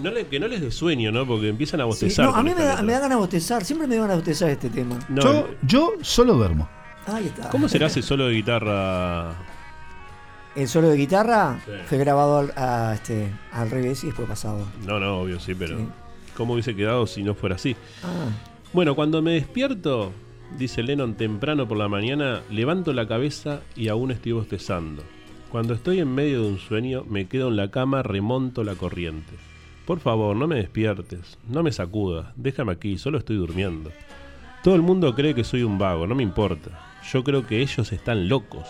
[0.00, 1.26] No le- que no les dé sueño, ¿no?
[1.26, 2.26] Porque empiezan a Sí, bostezar.
[2.26, 3.64] No, a mí me da, me da ganas de bostezar.
[3.64, 4.98] Siempre me da ganas de bostezar este tema.
[5.08, 6.68] No, yo, yo solo duermo.
[7.06, 7.48] Ahí está.
[7.50, 9.34] ¿Cómo será ese solo de guitarra?
[10.54, 11.70] El solo de guitarra Sí.
[11.86, 14.66] fue grabado al, a, este, al revés y después pasado.
[14.86, 15.86] No, no, obvio, sí, pero Sí.
[16.36, 17.74] ¿cómo hubiese quedado si no fuera así?
[18.02, 18.26] Ah,
[18.72, 20.12] Bueno, cuando me despierto,
[20.58, 25.02] dice Lennon temprano por la mañana, levanto la cabeza y aún estoy bostezando.
[25.52, 29.34] Cuando estoy en medio de un sueño, me quedo en la cama, remonto la corriente.
[29.84, 33.92] Por favor, no me despiertes, no me sacudas, déjame aquí, solo estoy durmiendo.
[34.64, 36.70] Todo el mundo cree que soy un vago, no me importa.
[37.12, 38.66] Yo creo que ellos están locos,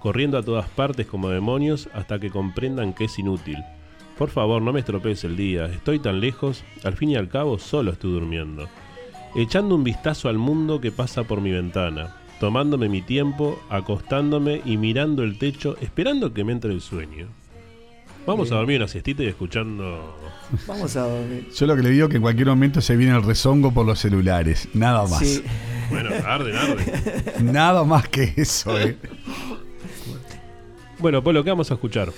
[0.00, 3.58] corriendo a todas partes como demonios hasta que comprendan que es inútil.
[4.16, 7.58] Por favor, no me estropees el día, estoy tan lejos, al fin y al cabo
[7.58, 8.66] solo estoy durmiendo
[9.34, 14.76] echando un vistazo al mundo que pasa por mi ventana, tomándome mi tiempo, acostándome y
[14.76, 17.28] mirando el techo, esperando que me entre el sueño.
[18.26, 20.16] Vamos a dormir una siestita y escuchando.
[20.66, 21.48] vamos a dormir.
[21.54, 23.84] Yo lo que le digo es que en cualquier momento se viene el rezongo por
[23.84, 24.68] los celulares.
[24.72, 25.20] Nada más.
[25.20, 25.42] Sí.
[25.90, 27.42] Bueno, arde, arde.
[27.42, 28.96] Nada más que eso, ¿eh?
[30.98, 32.12] Bueno, Polo, ¿qué vamos a escuchar?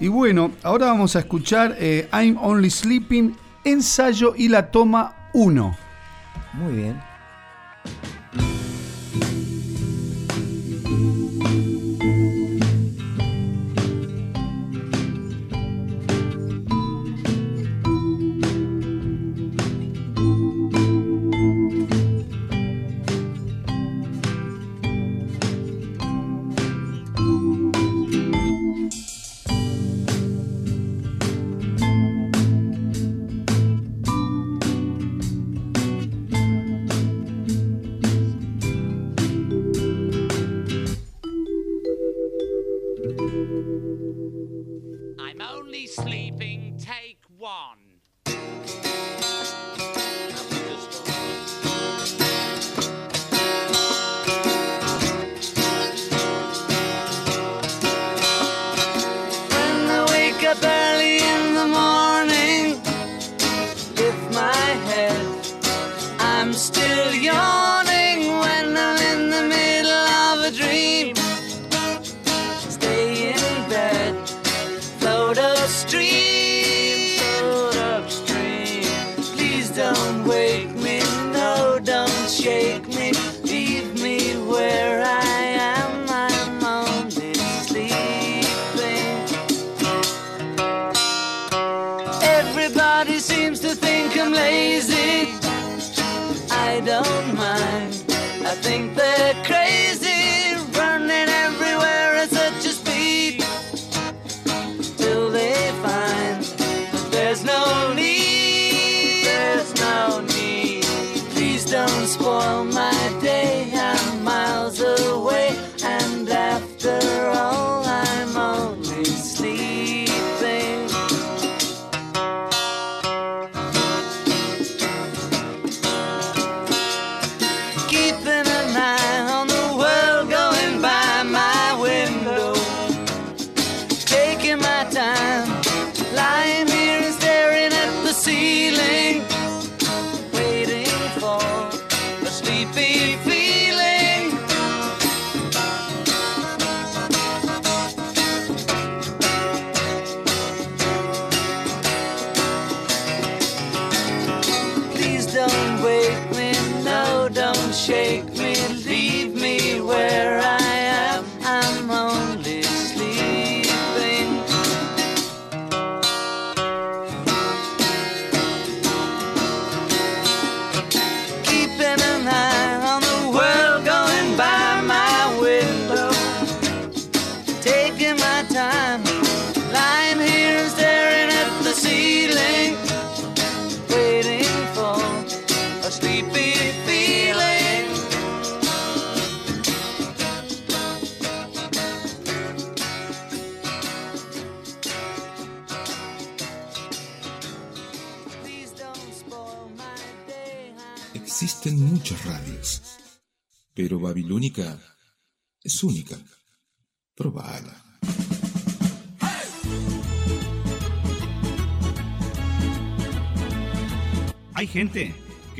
[0.00, 5.76] Y bueno, ahora vamos a escuchar eh, I'm Only Sleeping, ensayo y la toma 1.
[6.54, 7.00] Muy bien.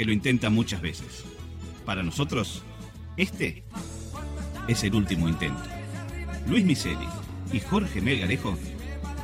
[0.07, 1.25] Lo intenta muchas veces.
[1.85, 2.62] Para nosotros,
[3.16, 3.64] este
[4.69, 5.62] es el último intento.
[6.47, 7.07] Luis Miseli
[7.53, 8.57] y Jorge Melgarejo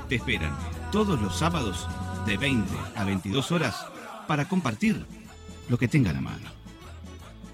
[0.08, 0.56] te esperan
[0.90, 1.86] todos los sábados
[2.26, 3.86] de 20 a 22 horas
[4.26, 5.06] para compartir
[5.68, 6.50] lo que tengan a mano.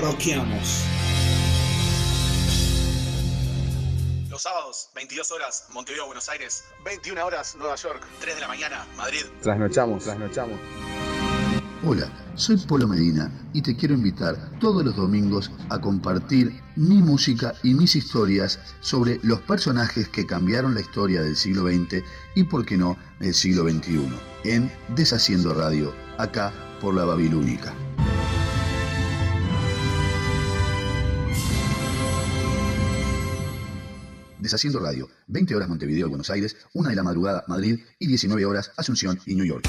[0.00, 0.84] roqueamos.
[4.30, 6.62] Los sábados, 22 horas, Montevideo, Buenos Aires.
[6.84, 8.06] 21 horas, Nueva York.
[8.20, 9.24] 3 de la mañana, Madrid.
[9.42, 10.60] Trasnochamos, trasnochamos.
[11.84, 17.52] Hola, soy Polo Medina y te quiero invitar todos los domingos a compartir mi música
[17.64, 22.04] y mis historias sobre los personajes que cambiaron la historia del siglo XX
[22.36, 24.08] y, por qué no, del siglo XXI,
[24.44, 27.74] en Deshaciendo Radio, acá por la Babilónica.
[34.38, 38.70] Deshaciendo Radio, 20 horas Montevideo, Buenos Aires, 1 de la madrugada Madrid y 19 horas
[38.76, 39.68] Asunción y New York.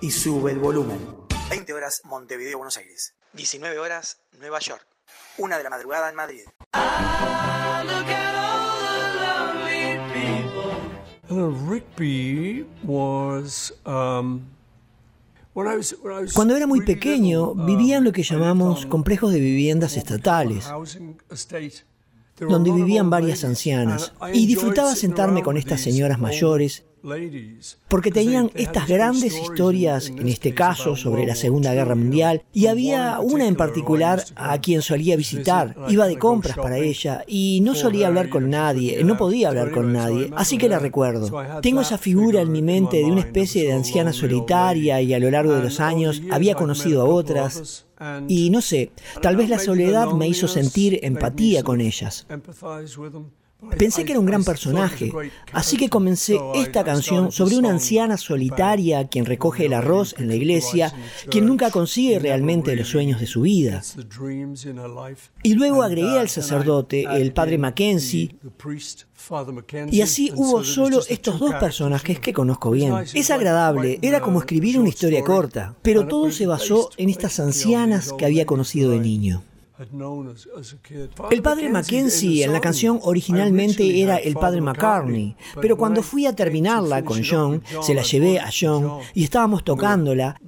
[0.00, 0.98] y sube el volumen.
[1.50, 3.14] 20 horas Montevideo, Buenos Aires.
[3.32, 4.86] 19 horas Nueva York.
[5.38, 6.42] 1 de la madrugada en Madrid.
[11.30, 11.54] Uh.
[13.84, 14.40] Um,
[16.34, 19.96] Cuando era muy pequeño, little, vivía en lo que I lived llamamos complejos de viviendas
[19.96, 20.66] estatales,
[22.38, 25.64] donde vivían old varias ladies, ancianas, and I y enjoyed disfrutaba sitting sentarme con with
[25.64, 26.84] estas these señoras old mayores
[27.88, 33.20] porque tenían estas grandes historias, en este caso sobre la Segunda Guerra Mundial, y había
[33.20, 38.08] una en particular a quien solía visitar, iba de compras para ella y no solía
[38.08, 41.30] hablar con nadie, no podía hablar con nadie, así que la recuerdo.
[41.60, 45.30] Tengo esa figura en mi mente de una especie de anciana solitaria y a lo
[45.30, 47.86] largo de los años había conocido a otras.
[48.28, 52.26] Y no sé, tal vez la soledad me hizo sentir empatía con ellas.
[53.76, 55.12] Pensé que era un gran personaje,
[55.52, 60.36] así que comencé esta canción sobre una anciana solitaria quien recoge el arroz en la
[60.36, 60.94] iglesia,
[61.28, 63.82] quien nunca consigue realmente los sueños de su vida.
[65.42, 68.36] Y luego agregué al sacerdote, el padre Mackenzie,
[69.90, 72.94] y así hubo solo estos dos personajes que conozco bien.
[73.12, 78.12] Es agradable, era como escribir una historia corta, pero todo se basó en estas ancianas
[78.16, 79.42] que había conocido de niño.
[81.30, 86.34] El padre Mackenzie en la canción originalmente era el padre McCartney, pero cuando fui a
[86.34, 90.40] terminarla con John, se la llevé a John y estábamos tocándola.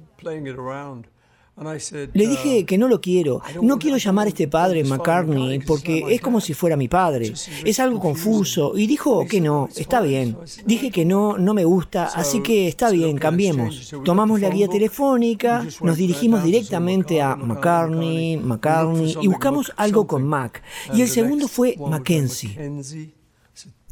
[2.13, 6.21] Le dije que no lo quiero, no quiero llamar a este padre McCartney porque es
[6.21, 7.33] como si fuera mi padre.
[7.63, 8.77] Es algo confuso.
[8.77, 10.37] Y dijo que no, está bien.
[10.65, 13.93] Dije que no, no me gusta, así que está bien, cambiemos.
[14.03, 20.63] Tomamos la guía telefónica, nos dirigimos directamente a McCartney, McCartney y buscamos algo con Mac.
[20.93, 22.57] Y el segundo fue Mackenzie.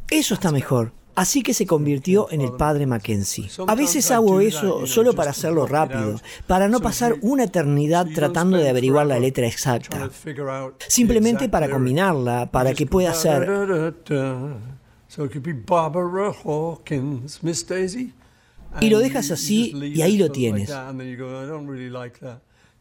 [0.10, 0.99] Eso está mejor.
[1.20, 3.50] Así que se convirtió en el padre Mackenzie.
[3.68, 6.16] A veces hago eso solo para hacerlo rápido,
[6.48, 10.10] para no pasar una eternidad tratando de averiguar la letra exacta.
[10.88, 13.94] Simplemente para combinarla, para que pueda ser...
[18.80, 20.74] Y lo dejas así y ahí lo tienes.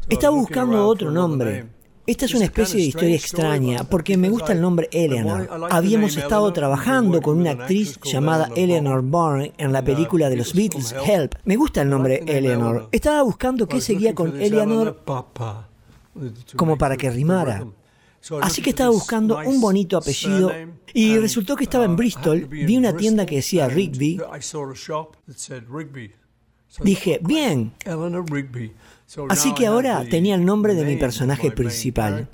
[0.09, 1.66] Estaba buscando otro nombre.
[2.08, 5.68] Esta es una especie de historia extraña porque me gusta el nombre Eleanor.
[5.70, 10.94] Habíamos estado trabajando con una actriz llamada Eleanor Bourne en la película de los Beatles,
[11.06, 11.34] Help.
[11.44, 12.88] Me gusta el nombre Eleanor.
[12.92, 15.02] Estaba buscando qué seguía con Eleanor
[16.56, 17.66] como para que rimara.
[18.40, 20.50] Así que estaba buscando un bonito apellido
[20.94, 22.46] y resultó que estaba en Bristol.
[22.46, 24.18] Vi una tienda que decía Rigby.
[26.82, 27.74] Dije, bien.
[29.28, 32.28] Así que ahora tenía el nombre de mi personaje principal.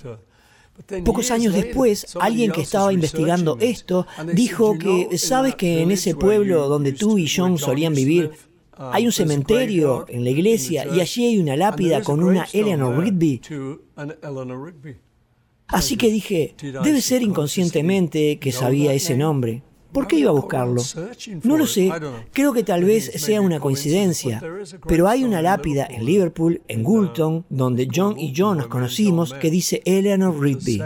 [1.05, 6.69] Pocos años después, alguien que estaba investigando esto dijo que, ¿sabes que en ese pueblo
[6.69, 8.33] donde tú y John solían vivir,
[8.77, 13.41] hay un cementerio en la iglesia y allí hay una lápida con una Eleanor Rigby?
[15.69, 19.63] Así que dije, debe ser inconscientemente que sabía ese nombre.
[19.95, 20.83] ¿Por qué iba a buscarlo?
[21.45, 21.89] No lo sé,
[22.33, 24.43] creo que tal vez sea una coincidencia,
[24.89, 29.51] pero hay una lápida en Liverpool, en Goulton, donde John y yo nos conocimos, que
[29.51, 30.83] dice Eleanor Rigby.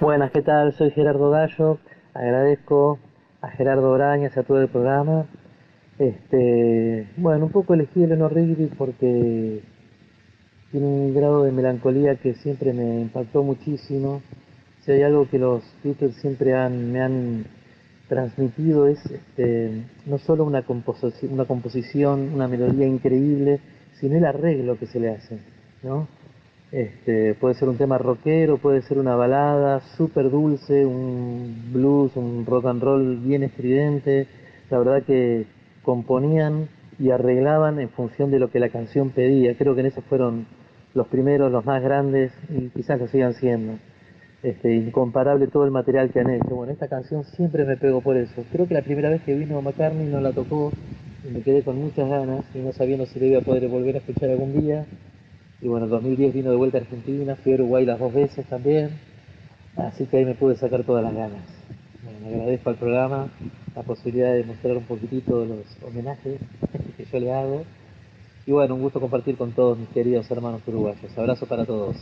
[0.00, 0.72] Buenas, ¿qué tal?
[0.72, 1.78] Soy Gerardo Gallo.
[2.14, 3.00] Agradezco
[3.42, 5.26] a Gerardo Brañas, a todo el programa.
[5.98, 9.60] Este, bueno, un poco elegí Eleanor Rigby porque
[10.70, 14.22] tiene un grado de melancolía que siempre me impactó muchísimo.
[14.84, 17.44] Si hay algo que los Beatles siempre han, me han
[18.08, 23.60] transmitido es este, no solo una composición, una composición, una melodía increíble,
[24.00, 25.38] sino el arreglo que se le hace,
[25.82, 26.08] ¿no?
[26.72, 32.46] Este, puede ser un tema rockero, puede ser una balada súper dulce, un blues, un
[32.46, 34.28] rock and roll bien estridente.
[34.70, 35.46] La verdad que
[35.82, 39.56] componían y arreglaban en función de lo que la canción pedía.
[39.56, 40.46] Creo que en eso fueron
[40.94, 43.74] los primeros, los más grandes y quizás lo sigan siendo.
[44.42, 46.54] Este, incomparable todo el material que han hecho.
[46.54, 48.42] Bueno, esta canción siempre me pego por eso.
[48.50, 50.72] Creo que la primera vez que vino McCartney no la tocó
[51.28, 53.96] y me quedé con muchas ganas y no sabiendo si le iba a poder volver
[53.96, 54.86] a escuchar algún día.
[55.60, 58.46] Y bueno, en 2010 vino de vuelta a Argentina, fui a Uruguay las dos veces
[58.46, 58.90] también,
[59.76, 61.42] así que ahí me pude sacar todas las ganas.
[62.02, 63.28] Bueno, me agradezco al programa
[63.76, 66.40] la posibilidad de mostrar un poquitito los homenajes
[66.96, 67.64] que yo le hago.
[68.50, 71.16] Y bueno, un gusto compartir con todos mis queridos hermanos uruguayos.
[71.16, 71.94] Abrazo para todos.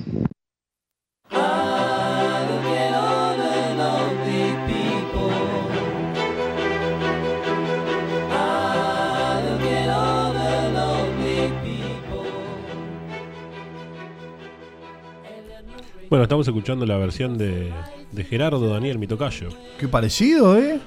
[16.09, 17.71] Bueno, estamos escuchando la versión de,
[18.13, 19.51] de Gerardo Daniel Mitocayo.
[19.79, 20.81] Qué parecido, ¿eh?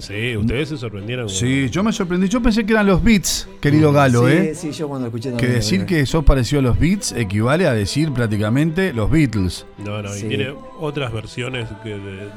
[0.00, 1.28] Sí, ustedes se sorprendieron.
[1.28, 2.28] Sí, yo me sorprendí.
[2.28, 4.54] Yo pensé que eran los Beats, querido Galo, sí, ¿eh?
[4.54, 7.72] Sí, yo cuando escuché Que decir eh, que sos parecido a los Beats equivale a
[7.72, 9.66] decir prácticamente los Beatles.
[9.78, 12.28] No, no, y tiene otras versiones que de,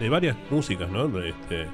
[0.00, 1.08] de varias músicas, ¿no?
[1.08, 1.66] De Este,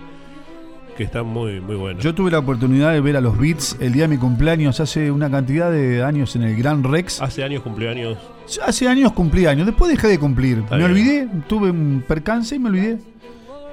[0.97, 2.01] que está muy, muy bueno.
[2.01, 5.11] Yo tuve la oportunidad de ver a los Beats el día de mi cumpleaños hace
[5.11, 7.21] una cantidad de años en el Gran Rex.
[7.23, 8.19] Hace años cumpleaños.
[8.63, 10.59] Hace años cumplí años, después dejé de cumplir.
[10.59, 10.91] Está me bien.
[10.91, 12.99] olvidé, tuve un percance y me olvidé.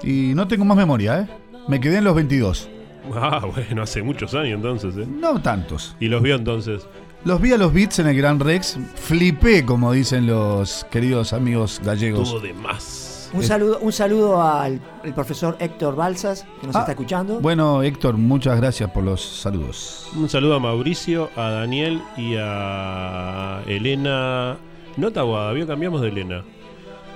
[0.03, 1.27] Y no tengo más memoria, ¿eh?
[1.69, 2.67] Me quedé en los 22.
[3.13, 5.07] Ah, bueno, hace muchos años entonces, ¿eh?
[5.07, 5.95] No tantos.
[5.99, 6.85] Y los vio entonces.
[7.25, 11.79] Los vi a los Beats en el Gran Rex, flipé, como dicen los queridos amigos
[11.83, 12.31] gallegos.
[12.31, 13.29] Todo de más.
[13.33, 17.39] Un saludo, un saludo al el profesor Héctor Balsas, que nos Ah, está escuchando.
[17.39, 20.09] Bueno, Héctor, muchas gracias por los saludos.
[20.15, 24.57] Un saludo a Mauricio, a Daniel y a Elena.
[24.97, 26.43] No Taguada, vio, cambiamos de Elena.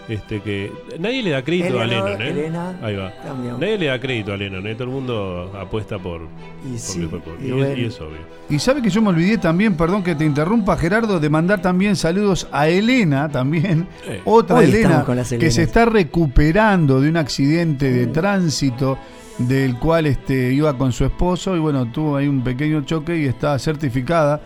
[0.10, 0.70] Este que.
[1.00, 2.30] Nadie le da crédito a Lennon, ¿eh?
[2.30, 3.14] Elena, Ahí va.
[3.58, 4.74] Nadie le da crédito a Lennon, ¿eh?
[4.76, 6.24] Todo el mundo apuesta por.
[6.66, 7.38] Y por sí, Liverpool.
[7.42, 8.18] y y, es- y es obvio.
[8.50, 11.96] Y sabe que yo me olvidé también, perdón que te interrumpa Gerardo, de mandar también
[11.96, 14.20] saludos a Elena, también, Eh.
[14.26, 15.06] otra Hoy Elena,
[15.40, 18.98] que se está recuperando de un accidente de tránsito
[19.38, 23.26] del cual este, iba con su esposo y bueno, tuvo ahí un pequeño choque y
[23.26, 24.42] está certificada.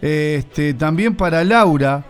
[0.00, 2.04] Este, también para Laura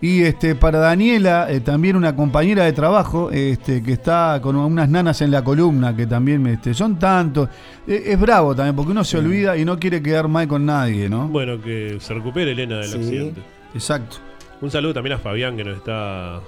[0.00, 4.88] y este, para Daniela, eh, también una compañera de trabajo este, que está con unas
[4.88, 7.48] nanas en la columna, que también este, son tantos.
[7.86, 11.08] Eh, es bravo también, porque uno se olvida y no quiere quedar mal con nadie,
[11.08, 11.28] ¿no?
[11.28, 12.96] Bueno, que se recupere Elena del Sí.
[12.96, 13.40] accidente.
[13.74, 14.16] Exacto.
[14.60, 16.40] Un saludo también a Fabián que nos está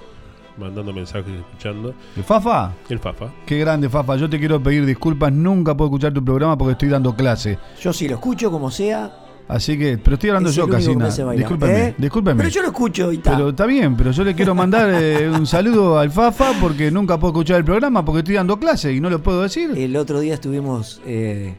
[0.57, 1.93] mandando mensajes y escuchando.
[2.15, 2.71] ¿El Fafa?
[2.89, 3.25] El Fafa.
[3.45, 4.15] Qué grande, Fafa.
[4.17, 5.31] Yo te quiero pedir disculpas.
[5.33, 7.57] Nunca puedo escuchar tu programa porque estoy dando clase.
[7.81, 9.11] Yo sí lo escucho como sea.
[9.47, 11.33] Así que, pero estoy hablando Es yo casi nada.
[11.33, 11.95] Discúlpeme, ¿Eh?
[11.97, 12.37] discúlpeme.
[12.37, 13.35] Pero yo lo escucho y tal.
[13.35, 17.19] Pero está bien, pero yo le quiero mandar eh, un saludo al Fafa porque nunca
[17.19, 19.71] puedo escuchar el programa porque estoy dando clase y no lo puedo decir.
[19.75, 21.55] El otro día estuvimos eh,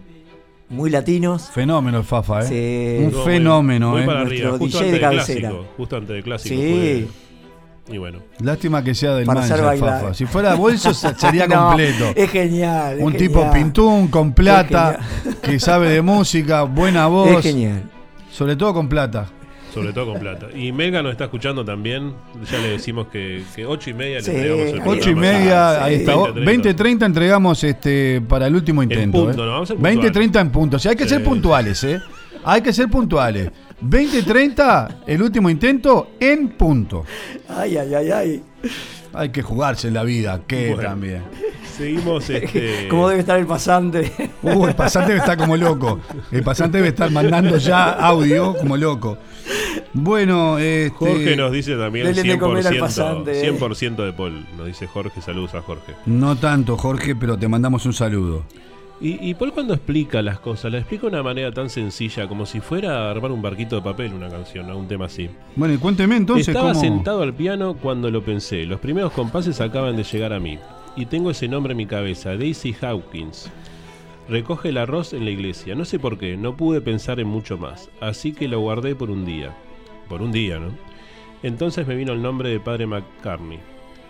[0.70, 1.50] muy latinos.
[1.52, 2.98] Fenómeno el Fafa, ¿eh?
[3.00, 3.04] Sí.
[3.18, 4.04] Un fenómeno, muy, ¿eh?
[4.04, 4.48] muy para arriba.
[4.48, 5.66] Nuestro Justo DJ antes de del clásico.
[5.76, 6.54] Justo antes del clásico.
[6.54, 6.60] Sí.
[7.06, 7.23] fue-
[7.88, 8.20] Y bueno.
[8.40, 9.42] Lástima que sea del Para.
[9.42, 10.14] Fafa.
[10.14, 12.12] Si fuera bolso sería No, completo.
[12.16, 12.96] Es genial.
[12.98, 14.98] es Un tipo pintún, con plata,
[15.42, 17.30] que sabe de música, buena voz.
[17.38, 17.82] Es genial.
[18.32, 19.26] Sobre todo con plata.
[19.74, 20.46] Sobre todo con plata.
[20.54, 22.14] Y Melga nos está escuchando también.
[22.50, 24.98] Ya le decimos que, que ocho y media Sí, le entregamos el programa.
[25.00, 26.16] Ocho y media, ahí está.
[26.32, 29.24] 20, 20.30 entregamos este para el último intento.
[29.24, 29.46] punto, ¿eh?
[29.46, 29.52] ¿no?
[29.52, 30.76] Vamos a ser 20.30 en punto.
[30.76, 31.10] O sea, hay que Sí.
[31.10, 32.00] ser puntuales, ¿eh?
[32.44, 33.50] Hay que ser puntuales.
[33.82, 37.04] 20.30, el último intento en punto.
[37.48, 38.42] Ay, ay, ay, ay.
[39.12, 40.88] Hay que jugarse en la vida, que Bueno.
[40.88, 41.22] también.
[41.76, 42.88] Seguimos este.
[42.88, 44.10] ¿Cómo debe estar el pasante?
[44.42, 46.00] Uh, el pasante debe estar como loco.
[46.30, 49.18] El pasante debe estar mandando ya audio como loco.
[49.92, 53.52] Bueno, este, Jorge nos dice también Denle de comer al 100%, pasante, eh.
[53.52, 54.46] 100% de Paul.
[54.56, 55.94] Nos dice Jorge, saludos a Jorge.
[56.06, 58.44] No tanto, Jorge, pero te mandamos un saludo.
[59.00, 62.46] Y, y Paul cuando explica las cosas, la explica de una manera tan sencilla, como
[62.46, 64.78] si fuera a armar un barquito de papel una canción, ¿no?
[64.78, 65.28] un tema así.
[65.56, 66.80] Bueno, y cuénteme entonces Estaba cómo...
[66.80, 68.64] sentado al piano cuando lo pensé.
[68.64, 70.58] Los primeros compases acaban de llegar a mí.
[70.96, 73.50] Y tengo ese nombre en mi cabeza, Daisy Hawkins.
[74.28, 75.74] Recoge el arroz en la iglesia.
[75.74, 77.90] No sé por qué, no pude pensar en mucho más.
[78.00, 79.54] Así que lo guardé por un día.
[80.08, 80.68] Por un día, ¿no?
[81.42, 83.58] Entonces me vino el nombre de Padre McCartney.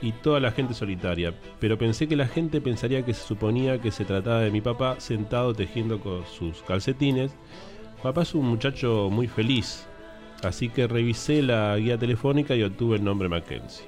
[0.03, 1.35] Y toda la gente solitaria.
[1.61, 4.97] Pero pensé que la gente pensaría que se suponía que se trataba de mi papá
[4.99, 7.35] sentado tejiendo con sus calcetines.
[8.03, 9.87] Papá es un muchacho muy feliz.
[10.43, 13.87] Así que revisé la guía telefónica y obtuve el nombre Mackenzie.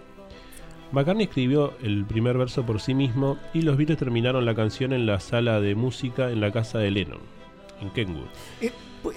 [0.92, 5.04] McCartney escribió el primer verso por sí mismo y los Beatles terminaron la canción en
[5.04, 7.20] la sala de música en la casa de Lennon,
[7.80, 8.28] en Kenwood.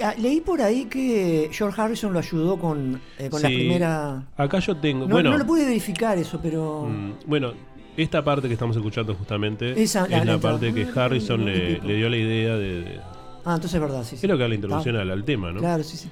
[0.02, 4.24] Ah, leí por ahí que George Harrison lo ayudó con, eh, con la primera.
[4.38, 5.06] Acá yo tengo.
[5.06, 6.88] No, bueno, no lo pude verificar eso, pero.
[6.90, 7.54] mm, bueno,
[7.98, 12.10] esta parte que estamos escuchando justamente Esa, es la parte que Harrison le, le dio
[12.10, 12.82] la idea de.
[12.84, 13.00] de-
[13.46, 14.18] Ah, entonces es verdad, sí.
[14.18, 14.26] sí.
[14.26, 15.60] es lo que da la introducción Ah, al, al tema, ¿no?
[15.60, 16.10] Claro, sí, sí.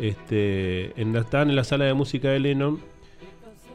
[0.00, 2.78] Este, en la, estaban en la sala de música de Lennon,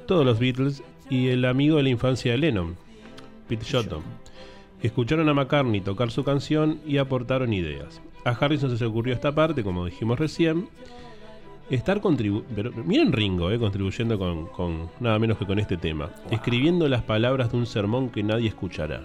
[0.07, 2.75] todos los Beatles y el amigo de la infancia de Lennon,
[3.47, 4.01] Pete Shotton.
[4.81, 8.01] Escucharon a McCartney tocar su canción y aportaron ideas.
[8.25, 10.67] A Harrison se le ocurrió esta parte, como dijimos recién.
[11.69, 16.09] Estar contribu pero miren Ringo, eh, contribuyendo con, con nada menos que con este tema.
[16.29, 19.01] Escribiendo las palabras de un sermón que nadie escuchará.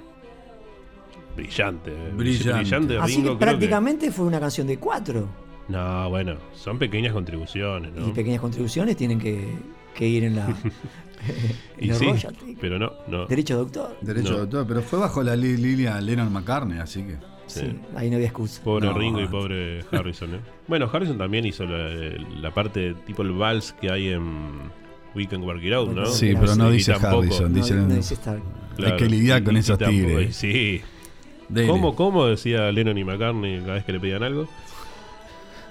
[1.37, 1.93] Brillante.
[1.93, 2.13] eh.
[2.15, 2.99] Brillante.
[2.99, 5.29] Así Ringo, que creo prácticamente fue una canción de cuatro.
[5.69, 8.09] No, bueno, son pequeñas contribuciones, ¿no?
[8.09, 9.47] Y pequeñas contribuciones tienen que,
[9.95, 10.47] que ir en la.
[11.79, 12.07] en Y sí,
[12.61, 13.27] pero no, no.
[13.27, 13.97] Derecho de autor.
[14.01, 14.37] Derecho No.
[14.37, 17.17] de autor, pero fue bajo la li- línea Lennon McCartney, así que.
[17.49, 18.63] Sí, ahí no había excusa.
[18.63, 20.35] Pobre No, Ringo y pobre Harrison.
[20.35, 20.41] ¿eh?
[20.69, 21.89] Bueno, Harrison también hizo la,
[22.41, 24.71] la parte tipo el vals que hay en
[25.15, 26.07] We Can Work It Out, ¿no?
[26.07, 28.43] Sí, pero no dice tampoco- Harrison, dice, no dice Stark.
[28.85, 30.37] Hay que lidiar con y esos tampoco- tigres.
[30.37, 30.81] Sí.
[31.49, 31.67] Dele.
[31.69, 34.47] ¿Cómo, ¿Cómo decía Lennon y McCartney cada vez que le pedían algo?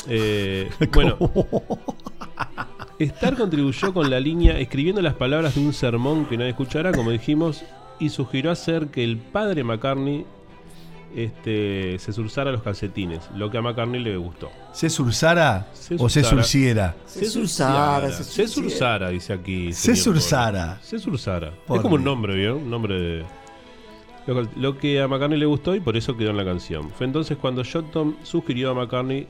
[0.10, 1.18] Eh, bueno,
[3.00, 7.12] Star contribuyó con la línea escribiendo las palabras de un sermón que nadie escuchará, como
[7.12, 7.64] dijimos,
[8.00, 10.26] y sugirió hacer que el padre McCartney
[11.16, 14.50] este, se surzara los calcetines, lo que a McCartney le gustó.
[14.74, 16.96] ¿Se surzara Se o se surciera?
[17.06, 19.74] Se surzara, se surzara, dice aquí.
[19.74, 19.96] Se.
[20.78, 20.82] Polo.
[20.84, 22.58] Se Es como un nombre, ¿vio?
[22.58, 23.26] Un nombre de.
[24.28, 26.90] Lo, que- lo que a McCartney le gustó y por eso quedó en la canción.
[26.92, 29.28] Fue entonces cuando John sugirió a McCartney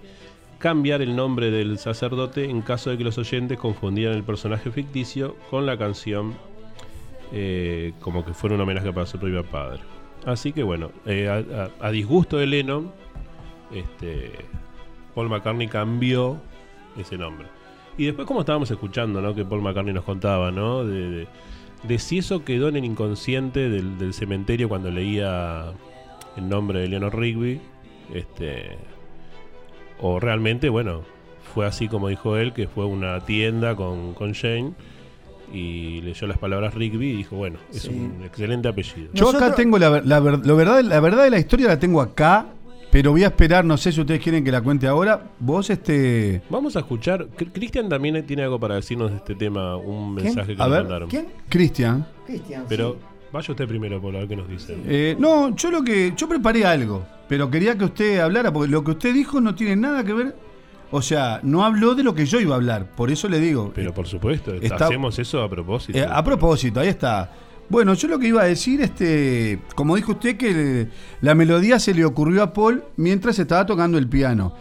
[0.57, 5.35] cambiar el nombre del sacerdote en caso de que los oyentes confundieran el personaje ficticio
[5.51, 6.33] con la canción
[7.31, 9.81] eh, como que fuera un homenaje para su propio padre.
[10.27, 11.29] Así que bueno, eh,
[11.79, 12.91] a, disgusto de Lennon,
[13.73, 14.33] este,
[15.15, 16.37] Paul McCartney cambió
[16.97, 17.47] ese nombre.
[17.97, 19.33] Y después como estábamos escuchando, ¿no?
[19.33, 20.83] Que Paul McCartney nos contaba, ¿no?
[20.83, 21.27] De, de-
[21.83, 25.71] de si eso quedó en el inconsciente del, cementerio cuando leía
[26.35, 27.61] el nombre de Leonard Rigby,
[28.13, 28.77] este,
[30.01, 31.03] o realmente, bueno,
[31.53, 34.73] fue así como dijo él, que fue una tienda con, con Jane
[35.53, 37.89] y leyó las palabras Rigby y dijo, bueno, es Sí.
[37.89, 39.09] un excelente apellido.
[39.13, 42.01] Yo acá tengo la, ver- la lo verdad, la verdad de la historia la tengo
[42.01, 42.47] acá,
[42.91, 45.21] pero voy a esperar, no sé si ustedes quieren que la cuente ahora.
[45.39, 46.41] Vos, este.
[46.49, 47.27] Vamos a escuchar.
[47.37, 50.25] Cr- Cristian también tiene algo para decirnos de este tema, un ¿Quién?
[50.25, 51.09] mensaje que A nos ver, mandaron.
[51.09, 51.27] ¿quién?
[51.49, 52.07] Cristian.
[52.25, 52.63] Cristian.
[52.69, 52.97] Pero
[53.31, 54.77] vaya usted primero por a ver qué nos dice.
[54.87, 56.13] Eh, no, yo lo que.
[56.15, 59.75] Yo preparé algo, pero quería que usted hablara, porque lo que usted dijo no tiene
[59.75, 60.35] nada que ver.
[60.91, 63.71] O sea, no habló de lo que yo iba a hablar, por eso le digo.
[63.75, 65.97] Pero por supuesto, Está- hacemos eso a propósito.
[65.97, 67.31] Eh, a propósito, ahí está.
[67.69, 70.87] Bueno, yo lo que iba a decir, este, como dijo usted, que
[71.19, 74.53] la melodía se le ocurrió a Paul mientras estaba tocando el piano.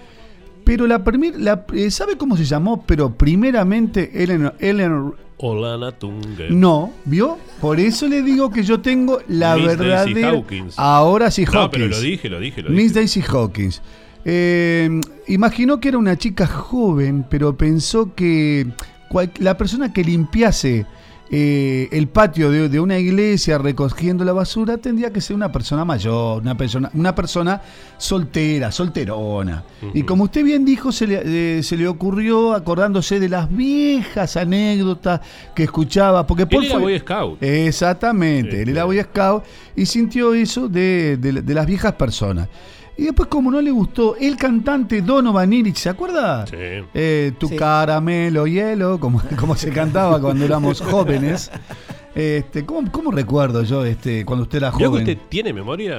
[0.65, 2.85] Pero la, primer- la eh, ¿sabe cómo se llamó?
[2.85, 6.49] Pero primeramente Eleanor, Eleanor Olana Tunge.
[6.51, 7.39] no, ¿vio?
[7.61, 9.79] Por eso le digo que yo tengo la Miss Daisy
[10.15, 10.31] verdadera.
[10.31, 10.75] Hawkins.
[10.77, 11.71] Ahora sí, No, Hawkins.
[11.71, 12.95] pero lo dije, lo dije, lo Miss dije.
[12.95, 13.83] Daisy Hawkins.
[14.29, 14.91] Eh,
[15.29, 18.67] imaginó que era una chica joven, pero pensó que
[19.09, 20.85] cual- la persona que limpiase
[21.31, 25.85] eh, el patio de, de una iglesia recogiendo la basura tendría que ser una persona
[25.85, 27.61] mayor, una persona, una persona
[27.99, 29.65] soltera, solterona.
[29.95, 34.37] Y como usted bien dijo, se le, eh, se le ocurrió acordándose de las viejas
[34.37, 35.21] anécdotas
[35.55, 36.27] que escuchaba.
[36.27, 37.43] Porque Paul Él era Boy Scout.
[37.43, 39.43] Exactamente, él era Boy Scout
[39.77, 42.49] y sintió eso de, de- de las viejas personas.
[42.99, 46.47] Y después, como no le gustó, el cantante Donovan Illich, ¿se acuerda?
[46.47, 46.57] Sí.
[46.95, 51.51] Eh, tu caramelo hielo, como, como se cantaba cuando éramos jóvenes.
[52.15, 55.03] Este, ¿cómo, cómo recuerdo yo este, cuando usted era Creo que joven?
[55.03, 55.99] usted tiene memoria.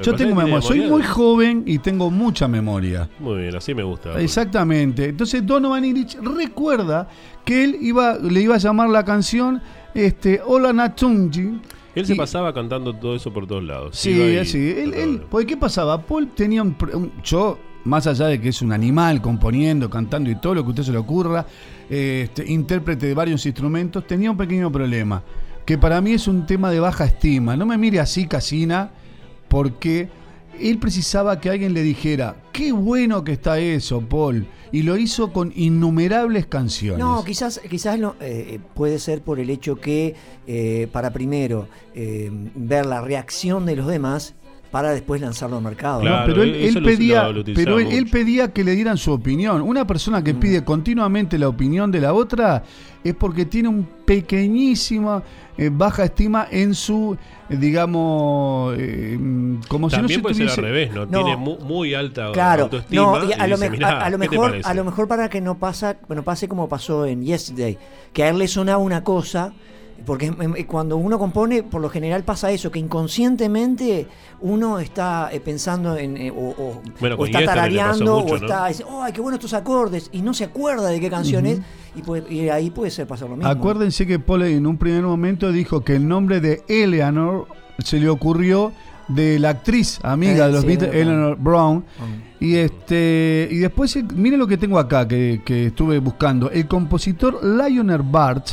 [0.00, 3.08] Yo tengo memoria, soy muy joven y tengo mucha memoria.
[3.18, 4.20] Muy bien, así me gusta.
[4.20, 5.08] Exactamente.
[5.08, 7.08] Entonces Donovan Illich recuerda
[7.44, 9.60] que él iba, le iba a llamar la canción
[9.92, 11.60] este, Hola Natunji.
[11.96, 13.96] Él se pasaba cantando todo eso por todos lados.
[13.96, 14.12] Sí,
[14.44, 14.74] sí.
[14.76, 16.00] Él, él- porque ¿qué pasaba?
[16.02, 16.76] Paul tenía un,
[17.24, 20.70] Yo, más allá de que es un animal componiendo, cantando y todo lo que a
[20.70, 21.46] usted se le ocurra,
[21.90, 25.22] este, intérprete de varios instrumentos, tenía un pequeño problema.
[25.64, 27.56] Que para mí es un tema de baja estima.
[27.56, 28.90] No me mire así, Casina,
[29.48, 30.08] porque
[30.60, 34.46] él precisaba que alguien le dijera: Qué bueno que está eso, Paul.
[34.72, 36.98] Y lo hizo con innumerables canciones.
[36.98, 40.14] No, quizás, quizás no, eh, puede ser por el hecho que
[40.46, 44.34] eh, para primero eh, ver la reacción de los demás
[44.70, 46.02] para después lanzarlo al mercado.
[46.02, 46.26] No, ¿no?
[46.26, 49.62] pero él, él pedía, pero él, él pedía que le dieran su opinión.
[49.62, 50.24] Una persona Mm.
[50.24, 52.62] que pide continuamente la opinión de la otra
[53.04, 55.22] es porque tiene un pequeñísima
[55.58, 57.16] eh, baja estima en su,
[57.48, 61.06] eh, digamos, eh, mm, como si no se puede ser tuviese- al revés, ¿no?
[61.06, 61.24] No.
[61.24, 63.02] Tiene mu- muy, alta Claro, autoestima.
[63.02, 64.68] no, y a, y lo, dice, me- "Mirá, a- a lo ¿qué te mejor, parece?".
[64.68, 67.78] a lo mejor para que no pasa, bueno, pase como pasó en Yesterday,
[68.12, 69.54] que a él le sonaba una cosa,
[70.04, 74.06] porque em, em, cuando uno compone, por lo general pasa eso, que inconscientemente
[74.40, 78.44] uno está eh, pensando en, eh, o, o- Bueno, o está tarareando, mucho, o ¿no?
[78.46, 80.08] está, dice, ¡ay, qué buenos estos acordes!
[80.12, 81.60] Y no se acuerda de qué canción es,
[81.94, 83.50] y, puede- y ahí puede ser pasar lo mismo.
[83.50, 87.46] Acuérdense que Paul en un primer momento dijo que el nombre de Eleanor
[87.78, 88.72] se le ocurrió
[89.08, 91.84] de la actriz amiga Eh, de los sí, Beatles, Eleanor Brown.
[92.40, 96.50] Y este y después, eh, miren lo que tengo acá que, que estuve buscando.
[96.50, 98.46] El compositor Lionel Bart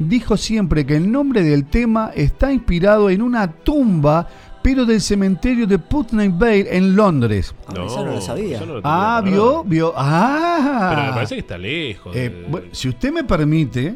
[0.00, 4.26] dijo siempre que el nombre del tema está inspirado en una tumba,
[4.62, 7.54] pero del cementerio de Putney Vale en Londres.
[7.74, 7.88] No,
[8.20, 8.56] sabía.
[8.56, 9.62] eso no lo tenía Ah, preparado.
[9.64, 9.92] vio, vio.
[9.96, 10.90] Ah.
[10.94, 12.14] Pero me parece que está lejos.
[12.16, 13.94] Eh, de- bueno, si usted me permite,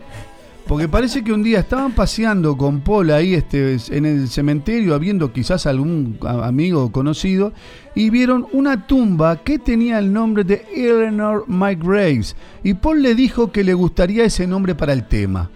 [0.67, 5.31] porque parece que un día estaban paseando con Paul ahí este, en el cementerio, habiendo
[5.35, 7.53] quizás algún amigo conocido,
[7.95, 12.37] y vieron una tumba que tenía el nombre de Eleanor Mike Graves.
[12.63, 15.51] Y Paul le dijo que le gustaría ese nombre para el tema.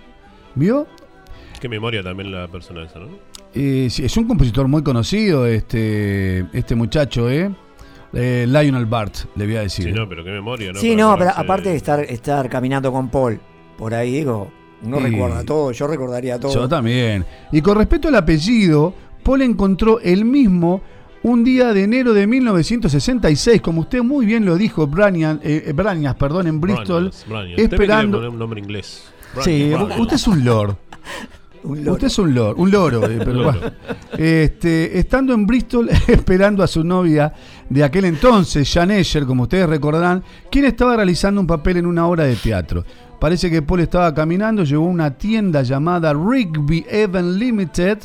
[0.59, 0.87] ¿Vio?
[1.61, 3.09] Qué memoria también la persona esa, ¿no?
[3.55, 7.51] Eh, sí, es un compositor muy conocido, este, este muchacho, ¿eh?
[8.13, 9.87] Eh, Lionel Bart, le voy a decir.
[9.87, 10.81] Sí, no, pero qué memoria, ¿no?
[10.81, 13.41] Sí, Para no, pero aparte de- estar, estar caminando con Paul,
[13.77, 14.51] por ahí digo,
[14.83, 16.53] uno Y- recuerda todo, yo recordaría todo.
[16.55, 17.25] Yo también.
[17.53, 20.81] Y con respecto al apellido, Paul encontró el mismo
[21.23, 26.15] un día de enero de 1966, como usted muy bien lo dijo, Branian, eh, Branias,
[26.15, 27.59] perdón, en Bristol, Branias, Branias.
[27.59, 28.31] Esperando...
[28.31, 29.13] un nombre inglés.
[29.43, 30.77] Sí, usted es un lord.
[31.63, 33.53] Usted es un lord, un loro, eh, pero loro.
[33.53, 33.75] bueno.
[34.17, 37.33] Este, estando en Bristol esperando a su novia
[37.69, 42.07] de aquel entonces, Jan Escher, como ustedes recordarán, quien estaba realizando un papel en una
[42.07, 42.85] obra de teatro.
[43.19, 47.99] Parece que Paul estaba caminando, llegó a una tienda llamada Rigby Event Limited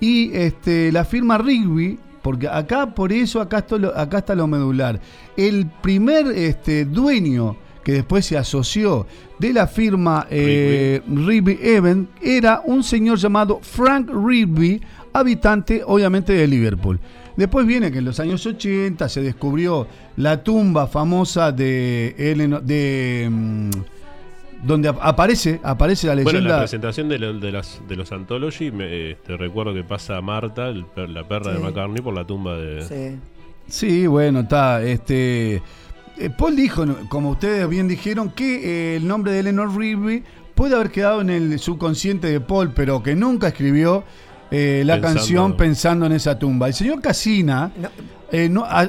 [0.00, 4.46] y este, la firma Rigby, porque acá por eso acá está lo, acá está lo
[4.46, 5.00] medular.
[5.36, 7.56] El primer este, dueño
[7.88, 9.06] que después se asoció
[9.38, 14.78] de la firma eh, Rigby Event era un señor llamado Frank Rigby,
[15.14, 17.00] habitante obviamente de Liverpool.
[17.34, 19.86] Después viene que en los años 80 se descubrió
[20.18, 22.14] la tumba famosa de
[22.62, 23.70] de mm,
[24.66, 27.96] donde ap- aparece aparece la Bueno, en leyenda la presentación de, lo- de las, de
[27.96, 30.84] los Anthology, me, este, recuerdo que pasa Marta, el
[31.14, 31.62] la perra de Sí.
[31.64, 32.82] McCartney, por la tumba de.
[32.82, 33.18] Sí.
[33.66, 34.82] Sí, bueno, está.
[34.82, 35.62] Este,
[36.20, 40.74] eh, Paul dijo, como ustedes bien dijeron, que eh, el nombre de Eleanor Rigby puede
[40.74, 44.04] haber quedado en el subconsciente de Paul, pero que nunca escribió
[44.50, 46.66] eh, la Pensando- canción pensando en esa tumba.
[46.68, 47.70] El señor Casina,
[48.32, 48.88] eh, no, ah,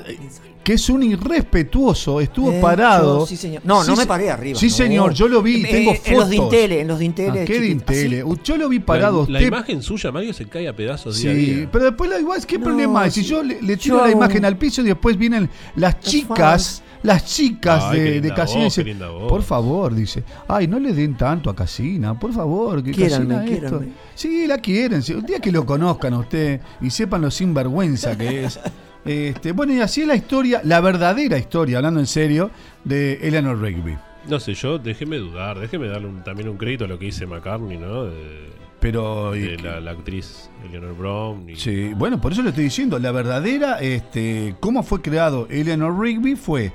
[0.63, 3.19] que es un irrespetuoso, estuvo Eh, parado.
[3.19, 3.61] yo, sí, señor.
[3.65, 4.71] No, no me paré arriba, Sí, no.
[4.73, 6.13] señor, yo lo vi, Eh, tengo en fotos.
[6.17, 8.25] los dinteles, en los dinteles, Ah, ¿Qué chiquito, dinteles?
[8.43, 9.25] Yo lo vi parado.
[9.29, 11.69] La, la imagen suya, Mario, se cae a pedazos día a Sí, día.
[11.71, 13.11] pero después la igual, ¿qué No, problema hay?
[13.11, 13.29] Si sí.
[13.29, 16.83] yo le, le Yo tiro la imagen un- al piso y después vienen las chicas,
[17.01, 20.93] las chicas Ay, qué de, de Casina qué dicen, por favor, dice, ay, no le
[20.93, 23.59] den tanto a Casina, por favor, que Quiéranme, Casina esto".
[23.79, 23.87] quiéranme.
[24.13, 28.17] Sí, la quieren, sí, un día que lo conozcan a usted y sepan lo sinvergüenza
[28.17, 28.59] que es.
[29.05, 32.51] Este, bueno, y así es la historia, la verdadera historia, hablando en serio,
[32.83, 33.97] de Eleanor Rigby.
[34.27, 37.25] No sé, yo déjeme dudar, déjeme darle un- también un crédito a lo que dice
[37.25, 38.05] McCartney, ¿no?
[38.05, 41.49] De, Pero de la, la actriz Eleanor Brown.
[41.49, 45.97] y- Sí, bueno, por eso le estoy diciendo, la verdadera, este, cómo fue creado Eleanor
[45.99, 46.71] Rigby fue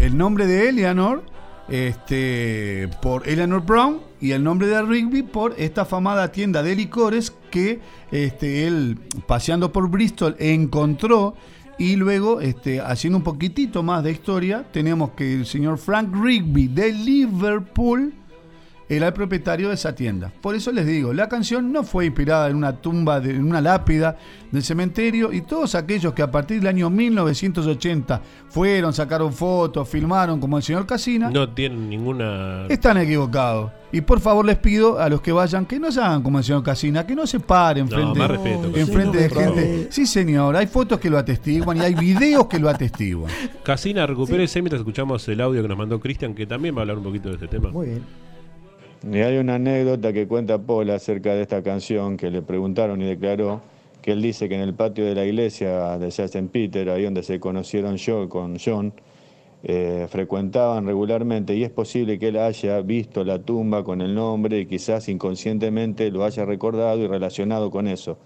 [0.00, 1.22] el nombre de Eleanor,
[1.68, 7.32] este, por Eleanor Brown y el nombre de Rigby por esta afamada tienda de licores
[7.50, 11.34] que este, él paseando por Bristol encontró
[11.78, 16.68] y luego este, haciendo un poquitito más de historia tenemos que el señor Frank Rigby
[16.68, 18.14] de Liverpool
[18.88, 20.30] era el propietario de esa tienda.
[20.42, 23.60] Por eso les digo, la canción no fue inspirada en una tumba, de, en una
[23.60, 24.16] lápida
[24.50, 28.20] del cementerio y todos aquellos que a partir del año 1980
[28.50, 32.66] fueron, sacaron fotos, filmaron como el señor Casina, No tienen ninguna.
[32.68, 33.72] están equivocados.
[33.90, 36.44] Y por favor les pido a los que vayan que no se hagan como el
[36.44, 38.92] señor Casina, que no se paren No, frente, más respeto, en Casina.
[38.92, 39.86] frente de gente.
[39.90, 43.30] Sí, señor, hay fotos que lo atestiguan y hay videos que lo atestiguan.
[43.62, 46.98] Casina, recupérese mientras escuchamos el audio que nos mandó Cristian, que también va a hablar
[46.98, 47.70] un poquito de este tema.
[47.70, 48.02] Muy bien.
[49.12, 53.04] Y hay una anécdota que cuenta Paul acerca de esta canción que le preguntaron y
[53.04, 53.60] declaró
[54.00, 56.48] que él dice que en el patio de la iglesia de St.
[56.50, 58.94] Peter, ahí donde se conocieron yo con John,
[59.62, 64.60] eh, frecuentaban regularmente y es posible que él haya visto la tumba con el nombre
[64.60, 68.16] y quizás inconscientemente lo haya recordado y relacionado con eso.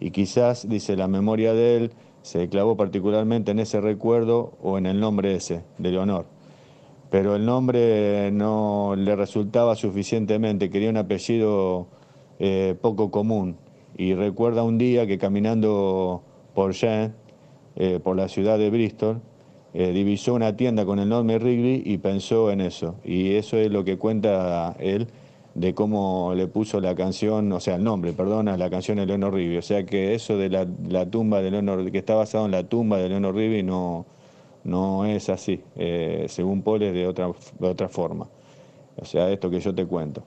[0.00, 1.92] Y quizás, dice, la memoria de él
[2.22, 6.37] se clavó particularmente en ese recuerdo o en el nombre ese, de Leonor
[7.10, 11.88] pero el nombre no le resultaba suficientemente, quería un apellido
[12.38, 13.56] eh, poco común.
[13.96, 16.22] Y recuerda un día que caminando
[16.54, 17.14] por Jean,
[17.76, 19.20] eh, por la ciudad de Bristol,
[19.74, 22.96] eh, divisó una tienda con el nombre Rigby y pensó en eso.
[23.04, 25.08] Y eso es lo que cuenta él
[25.54, 29.34] de cómo le puso la canción, o sea, el nombre, perdona, la canción de Leonor
[29.34, 29.56] Rigby.
[29.56, 32.64] O sea que eso de la, la tumba de Leonor, que está basado en la
[32.64, 34.06] tumba de Leonor Rigby, no,
[34.68, 35.62] no es así.
[35.76, 38.28] Eh, según Paul es de otra, de otra forma.
[38.96, 40.24] O sea, esto que yo te cuento.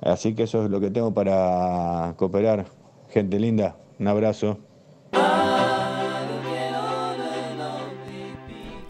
[0.00, 2.66] Así que eso es lo que tengo para cooperar.
[3.08, 4.58] Gente linda, un abrazo.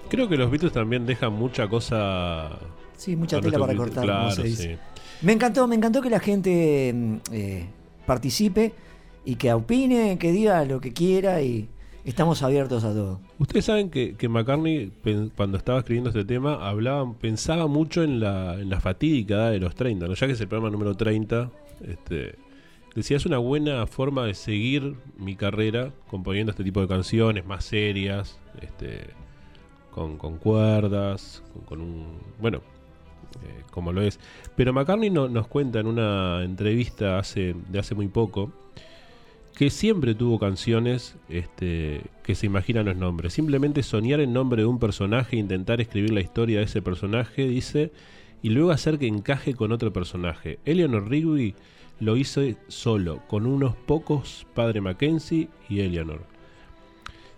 [0.08, 2.58] Creo que los Beatles también dejan mucha cosa.
[2.96, 4.74] Sí, mucha tela para cortar, como se dice.
[4.74, 4.78] sí.
[5.22, 7.66] Me encantó, me encantó que la gente mm, eh,
[8.04, 8.72] participe
[9.24, 11.68] y que opine, que diga lo que quiera y
[12.06, 13.20] estamos abiertos a todo.
[13.38, 14.92] Ustedes saben que, que McCartney,
[15.36, 19.58] cuando estaba escribiendo este tema, hablaba, pensaba mucho en la, en la fatídica edad de
[19.60, 20.14] los 30, ¿no?
[20.14, 21.50] ya que es el programa número 30.
[21.86, 22.36] Este,
[22.94, 27.64] decía, es una buena forma de seguir mi carrera componiendo este tipo de canciones más
[27.64, 29.00] serias, este,
[29.90, 32.06] con, con cuerdas, con, con un...
[32.40, 32.58] Bueno,
[33.44, 34.18] eh, como lo es.
[34.54, 38.52] Pero McCartney no- nos cuenta en una entrevista hace, de hace muy poco
[39.56, 43.32] que siempre tuvo canciones este, que se imaginan los nombres.
[43.32, 47.90] Simplemente soñar el nombre de un personaje, intentar escribir la historia de ese personaje, dice,
[48.42, 50.58] y luego hacer que encaje con otro personaje.
[50.66, 51.54] Eleanor Rigby
[52.00, 56.20] lo hizo solo, con unos pocos, Padre Mackenzie y Eleanor.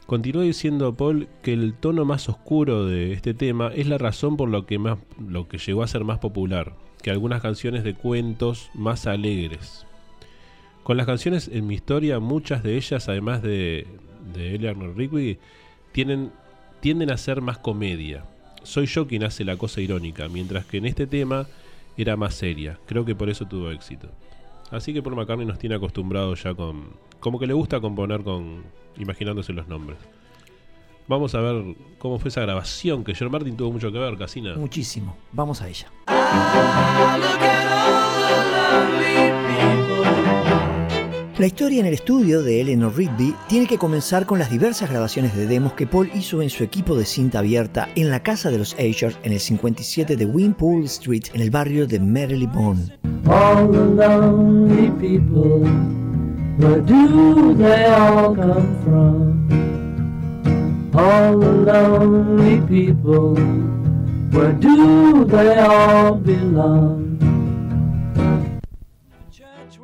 [0.06, 4.48] Continuó diciendo Paul que el tono más oscuro de este tema es la razón por
[4.48, 8.70] lo que, más, lo que llegó a ser más popular que algunas canciones de cuentos
[8.74, 9.86] más alegres.
[10.88, 13.86] Con las canciones en mi historia, muchas de ellas, además de,
[14.32, 15.38] de Eleanor Rigby,
[15.92, 16.32] tienen,
[16.80, 18.24] tienden a ser más comedia.
[18.62, 21.46] Soy yo quien hace la cosa irónica, mientras que en este tema
[21.98, 22.78] era más seria.
[22.86, 24.08] Creo que por eso tuvo éxito.
[24.70, 26.94] Así que Paul McCartney nos tiene acostumbrados ya con...
[27.20, 28.62] Como que le gusta componer con...
[28.96, 29.98] imaginándose los nombres.
[31.06, 34.54] Vamos a ver cómo fue esa grabación, que John Martin tuvo mucho que ver, Casina.
[34.56, 35.18] Muchísimo.
[35.32, 35.86] Vamos a ella.
[41.38, 45.36] La historia en el estudio de Eleanor Rigby tiene que comenzar con las diversas grabaciones
[45.36, 48.58] de demos que Paul hizo en su equipo de cinta abierta en la casa de
[48.58, 52.98] los Ashers en el 57 de Wimpole Street en el barrio de Marylebone.
[53.28, 55.60] All the lonely people,
[56.58, 59.48] where do they all come from?
[60.92, 63.36] All the lonely people,
[64.32, 67.07] where do they all belong?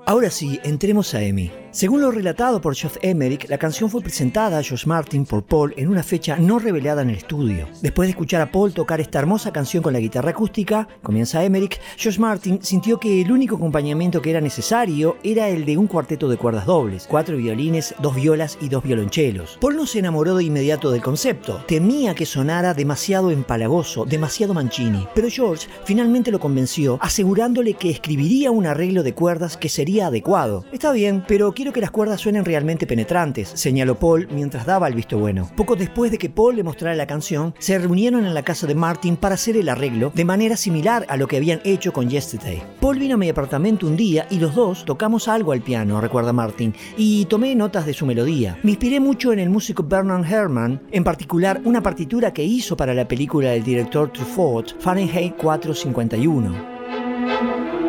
[0.07, 1.64] Ahora sí, entremos a Emi.
[1.75, 5.75] Según lo relatado por Geoff Emerick, la canción fue presentada a Josh Martin por Paul
[5.77, 7.66] en una fecha no revelada en el estudio.
[7.83, 11.81] Después de escuchar a Paul tocar esta hermosa canción con la guitarra acústica, comienza Emerick,
[12.01, 16.29] Josh Martin sintió que el único acompañamiento que era necesario era el de un cuarteto
[16.29, 19.59] de cuerdas dobles, cuatro violines, dos violas y dos violonchelos.
[19.61, 25.09] Paul no se enamoró de inmediato del concepto, temía que sonara demasiado empalagoso, demasiado Mancini,
[25.12, 30.64] pero George finalmente lo convenció, asegurándole que escribiría un arreglo de cuerdas que sería adecuado.
[30.70, 34.95] Está bien, pero quiero que las cuerdas suenen realmente penetrantes, señaló Paul mientras daba el
[34.95, 35.51] visto bueno.
[35.57, 38.75] Poco después de que Paul le mostrara la canción, se reunieron en la casa de
[38.75, 42.62] Martin para hacer el arreglo de manera similar a lo que habían hecho con Yesterday.
[42.83, 46.35] Paul vino a mi apartamento un día y los dos tocamos algo al piano, recuerda
[46.35, 48.59] Martin, y tomé notas de su melodía.
[48.62, 52.93] Me inspiré mucho en el músico Bernard Herrmann, en particular una partitura que hizo para
[52.93, 57.84] la película del director Truffaut, Fahrenheit 451.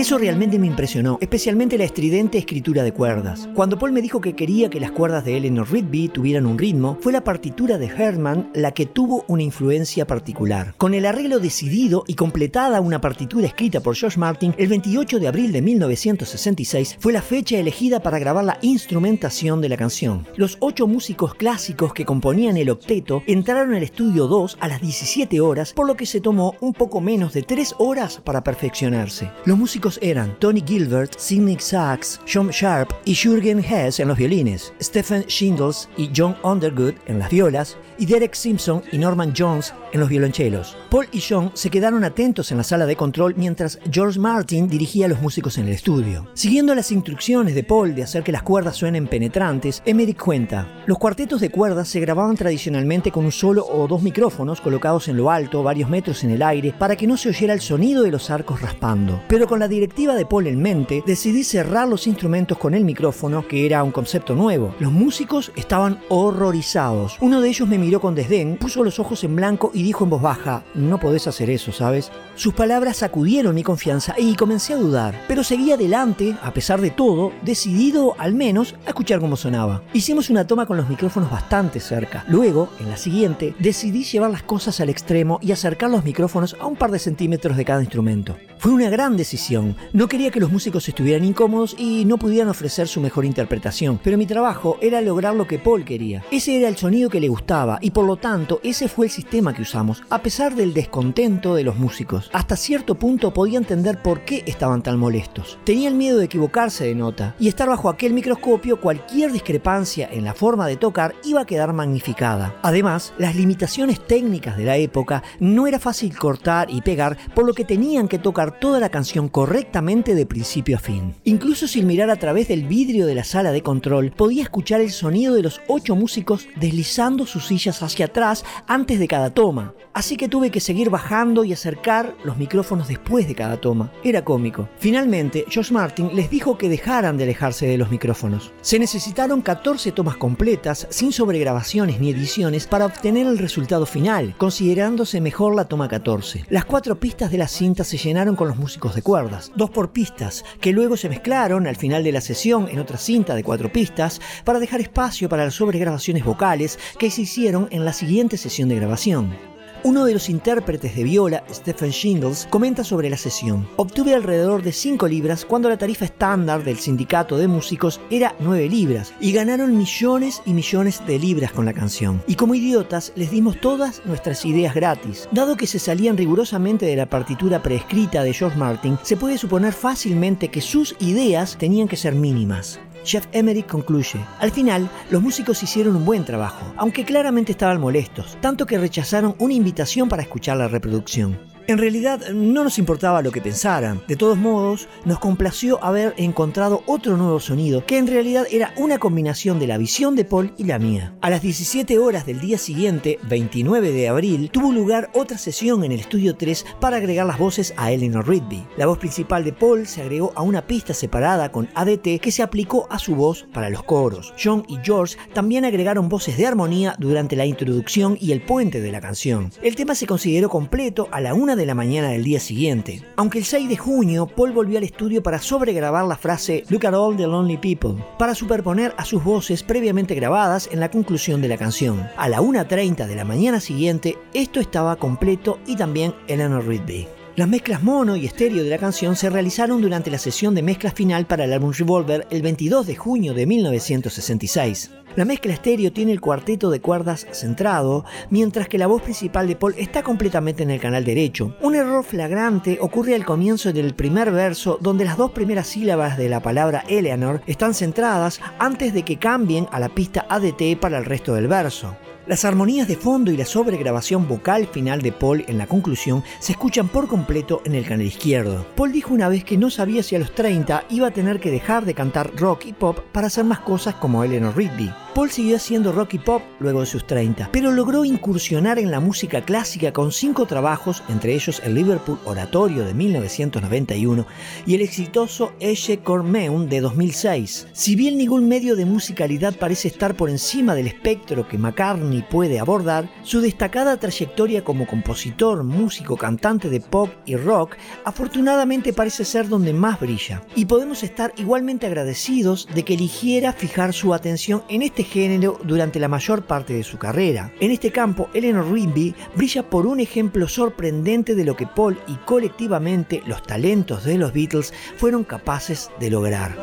[0.00, 3.50] Eso realmente me impresionó, especialmente la estridente escritura de cuerdas.
[3.54, 6.96] Cuando Paul me dijo que quería que las cuerdas de Eleanor Rigby tuvieran un ritmo,
[7.02, 10.72] fue la partitura de Herman la que tuvo una influencia particular.
[10.78, 15.28] Con el arreglo decidido y completada una partitura escrita por George Martin, el 28 de
[15.28, 20.26] abril de 1966 fue la fecha elegida para grabar la instrumentación de la canción.
[20.34, 25.42] Los ocho músicos clásicos que componían el octeto entraron al estudio 2 a las 17
[25.42, 29.30] horas, por lo que se tomó un poco menos de 3 horas para perfeccionarse.
[29.44, 34.72] Los músicos eran Tony Gilbert, Sidney Sachs, John Sharp y Jürgen Hess en los violines,
[34.80, 40.00] Stephen Shingles y John Underwood en las violas y Derek Simpson y Norman Jones en
[40.00, 40.76] los violonchelos.
[40.90, 45.06] Paul y John se quedaron atentos en la sala de control mientras George Martin dirigía
[45.06, 46.26] a los músicos en el estudio.
[46.34, 50.98] Siguiendo las instrucciones de Paul de hacer que las cuerdas suenen penetrantes, Emerick cuenta, los
[50.98, 55.30] cuartetos de cuerdas se grababan tradicionalmente con un solo o dos micrófonos colocados en lo
[55.30, 58.30] alto, varios metros en el aire, para que no se oyera el sonido de los
[58.30, 59.22] arcos raspando.
[59.28, 63.46] Pero con la directiva de Paul en mente, decidí cerrar los instrumentos con el micrófono,
[63.46, 64.74] que era un concepto nuevo.
[64.78, 67.18] Los músicos estaban horrorizados.
[67.20, 70.10] Uno de ellos me miró con desdén, puso los ojos en blanco y dijo en
[70.10, 72.12] voz baja, no podés hacer eso, ¿sabes?
[72.34, 76.90] Sus palabras sacudieron mi confianza y comencé a dudar, pero seguí adelante, a pesar de
[76.90, 79.82] todo, decidido al menos a escuchar cómo sonaba.
[79.94, 82.24] Hicimos una toma con los micrófonos bastante cerca.
[82.28, 86.66] Luego, en la siguiente, decidí llevar las cosas al extremo y acercar los micrófonos a
[86.66, 88.36] un par de centímetros de cada instrumento.
[88.60, 89.74] Fue una gran decisión.
[89.94, 94.18] No quería que los músicos estuvieran incómodos y no pudieran ofrecer su mejor interpretación, pero
[94.18, 96.22] mi trabajo era lograr lo que Paul quería.
[96.30, 99.54] Ese era el sonido que le gustaba y por lo tanto ese fue el sistema
[99.54, 102.28] que usamos, a pesar del descontento de los músicos.
[102.34, 105.58] Hasta cierto punto podía entender por qué estaban tan molestos.
[105.64, 110.34] Tenían miedo de equivocarse de nota y estar bajo aquel microscopio cualquier discrepancia en la
[110.34, 112.54] forma de tocar iba a quedar magnificada.
[112.60, 117.54] Además, las limitaciones técnicas de la época no era fácil cortar y pegar, por lo
[117.54, 121.14] que tenían que tocar toda la canción correctamente de principio a fin.
[121.24, 124.90] Incluso sin mirar a través del vidrio de la sala de control, podía escuchar el
[124.90, 129.74] sonido de los ocho músicos deslizando sus sillas hacia atrás antes de cada toma.
[129.92, 133.92] Así que tuve que seguir bajando y acercar los micrófonos después de cada toma.
[134.04, 134.68] Era cómico.
[134.78, 138.52] Finalmente, Josh Martin les dijo que dejaran de alejarse de los micrófonos.
[138.60, 145.20] Se necesitaron 14 tomas completas, sin sobregrabaciones ni ediciones, para obtener el resultado final, considerándose
[145.20, 146.44] mejor la toma 14.
[146.48, 149.92] Las cuatro pistas de la cinta se llenaron con los músicos de cuerdas, dos por
[149.92, 153.70] pistas, que luego se mezclaron al final de la sesión en otra cinta de cuatro
[153.70, 158.70] pistas para dejar espacio para las sobregrabaciones vocales que se hicieron en la siguiente sesión
[158.70, 159.49] de grabación.
[159.82, 163.66] Uno de los intérpretes de viola, Stephen Shingles, comenta sobre la sesión.
[163.76, 168.68] Obtuve alrededor de 5 libras cuando la tarifa estándar del sindicato de músicos era 9
[168.68, 172.22] libras y ganaron millones y millones de libras con la canción.
[172.26, 175.26] Y como idiotas les dimos todas nuestras ideas gratis.
[175.32, 179.72] Dado que se salían rigurosamente de la partitura preescrita de George Martin, se puede suponer
[179.72, 182.80] fácilmente que sus ideas tenían que ser mínimas.
[183.04, 188.36] Jeff Emery concluye, al final los músicos hicieron un buen trabajo, aunque claramente estaban molestos,
[188.40, 191.49] tanto que rechazaron una invitación para escuchar la reproducción.
[191.66, 196.82] En realidad no nos importaba lo que pensaran, de todos modos nos complació haber encontrado
[196.86, 200.64] otro nuevo sonido que en realidad era una combinación de la visión de Paul y
[200.64, 201.14] la mía.
[201.20, 205.92] A las 17 horas del día siguiente, 29 de abril, tuvo lugar otra sesión en
[205.92, 208.66] el estudio 3 para agregar las voces a Eleanor Rigby.
[208.76, 212.42] La voz principal de Paul se agregó a una pista separada con ADT que se
[212.42, 214.34] aplicó a su voz para los coros.
[214.42, 218.92] John y George también agregaron voces de armonía durante la introducción y el puente de
[218.92, 219.52] la canción.
[219.62, 223.02] El tema se consideró completo a la de la mañana del día siguiente.
[223.16, 226.94] Aunque el 6 de junio, Paul volvió al estudio para sobregrabar la frase Look at
[226.94, 231.48] all the lonely people, para superponer a sus voces previamente grabadas en la conclusión de
[231.48, 232.08] la canción.
[232.16, 237.06] A la 1.30 de la mañana siguiente, esto estaba completo y también Eleanor Rigby.
[237.36, 240.94] Las mezclas mono y estéreo de la canción se realizaron durante la sesión de mezclas
[240.94, 244.90] final para el álbum Revolver el 22 de junio de 1966.
[245.16, 249.56] La mezcla estéreo tiene el cuarteto de cuerdas centrado, mientras que la voz principal de
[249.56, 251.56] Paul está completamente en el canal derecho.
[251.60, 256.28] Un error flagrante ocurre al comienzo del primer verso, donde las dos primeras sílabas de
[256.28, 261.04] la palabra Eleanor están centradas antes de que cambien a la pista ADT para el
[261.04, 261.96] resto del verso.
[262.30, 266.52] Las armonías de fondo y la sobregrabación vocal final de Paul en la conclusión se
[266.52, 268.64] escuchan por completo en el canal izquierdo.
[268.76, 271.50] Paul dijo una vez que no sabía si a los 30 iba a tener que
[271.50, 274.92] dejar de cantar rock y pop para hacer más cosas como Eleanor Rigby.
[275.14, 279.00] Paul siguió haciendo rock y pop luego de sus 30, pero logró incursionar en la
[279.00, 284.24] música clásica con cinco trabajos, entre ellos el Liverpool Oratorio de 1991
[284.66, 287.66] y el exitoso Eche Cormeun de 2006.
[287.72, 292.60] Si bien ningún medio de musicalidad parece estar por encima del espectro que McCartney puede
[292.60, 299.48] abordar, su destacada trayectoria como compositor, músico, cantante de pop y rock afortunadamente parece ser
[299.48, 300.44] donde más brilla.
[300.54, 306.00] Y podemos estar igualmente agradecidos de que eligiera fijar su atención en este género durante
[306.00, 307.52] la mayor parte de su carrera.
[307.60, 312.14] En este campo, Eleanor Rigby brilla por un ejemplo sorprendente de lo que Paul y
[312.16, 316.56] colectivamente los talentos de los Beatles fueron capaces de lograr.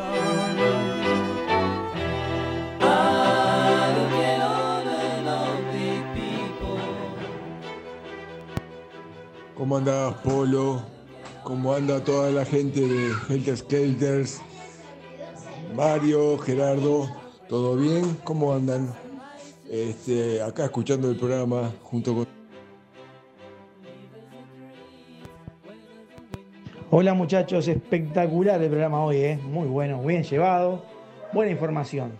[9.54, 10.82] ¿Cómo andás, Polo?
[11.42, 14.40] ¿Cómo anda toda la gente de Helter Skelters?
[15.74, 17.08] Mario, Gerardo,
[17.48, 18.16] ¿todo bien?
[18.24, 18.92] ¿Cómo andan?
[19.70, 22.26] Este, acá escuchando el programa junto con...
[26.90, 29.38] Hola muchachos, espectacular el programa hoy, ¿eh?
[29.42, 30.82] muy bueno, bien llevado,
[31.34, 32.12] buena información.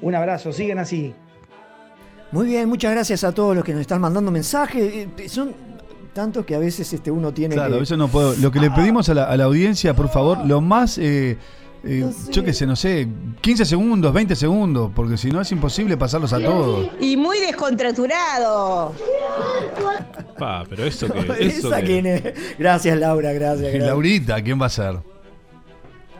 [0.00, 1.14] Un abrazo, sigan así.
[2.32, 5.06] Muy bien, muchas gracias a todos los que nos están mandando mensajes.
[5.16, 5.54] Eh, Son
[6.12, 7.76] tantos que a veces este, uno tiene Claro, que...
[7.76, 8.34] a veces no puedo.
[8.36, 10.98] Lo que le pedimos a la, a la audiencia, por favor, lo más.
[10.98, 11.36] eh,
[11.84, 13.08] eh, Yo qué sé, no sé,
[13.40, 16.88] 15 segundos, 20 segundos, porque si no es imposible pasarlos a todos.
[17.00, 18.92] Y muy descontraturado.
[20.38, 21.18] Pa, pero eso que.
[21.46, 22.22] Eso ¿Esa que- quién es?
[22.58, 23.74] Gracias, Laura, gracias.
[23.82, 24.96] Laurita, ¿quién va a ser?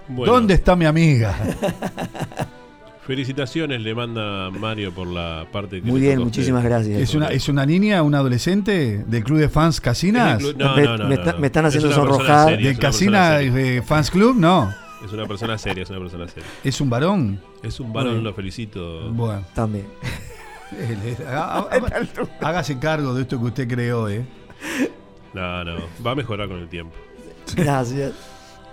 [0.09, 0.33] Bueno.
[0.33, 1.35] ¿Dónde está mi amiga?
[3.07, 7.01] Felicitaciones le manda Mario por la parte que Muy bien, muchísimas gracias.
[7.01, 10.41] ¿Es una, ¿Es una niña, una adolescente del club de fans Casinas?
[10.41, 11.39] Del no, Me- no, no, me no, está- no.
[11.41, 12.57] me están Es haciendo sonrojar.
[12.59, 13.79] ¿De es una Casina persona seria.
[13.79, 14.37] eh, Fans Club?
[14.37, 14.73] No.
[15.05, 16.49] Es una persona seria, es una persona seria.
[16.63, 17.41] ¿Es un varón?
[17.63, 18.29] Es un varón, Bueno.
[18.31, 19.11] lo felicito.
[19.11, 19.45] Bueno.
[19.55, 19.87] También.
[21.29, 22.09] Há- há-
[22.49, 24.25] Hágase cargo de esto que usted creó, ¿eh?
[25.35, 26.95] No, no, va a mejorar con el tiempo.
[27.57, 28.13] Gracias.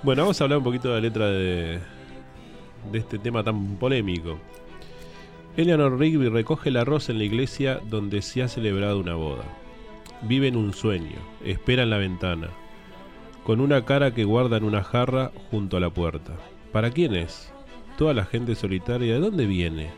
[0.03, 1.79] Bueno, vamos a hablar un poquito de la letra de,
[2.91, 4.39] de este tema tan polémico.
[5.57, 9.43] Eleanor Rigby recoge el arroz en la iglesia donde se ha celebrado una boda.
[10.21, 12.49] Vive en un sueño, espera en la ventana,
[13.49, 16.33] con una cara que guarda en una jarra junto a la puerta.
[16.71, 17.51] ¿Para quién es?
[17.97, 19.89] Toda la gente solitaria, ¿de dónde viene?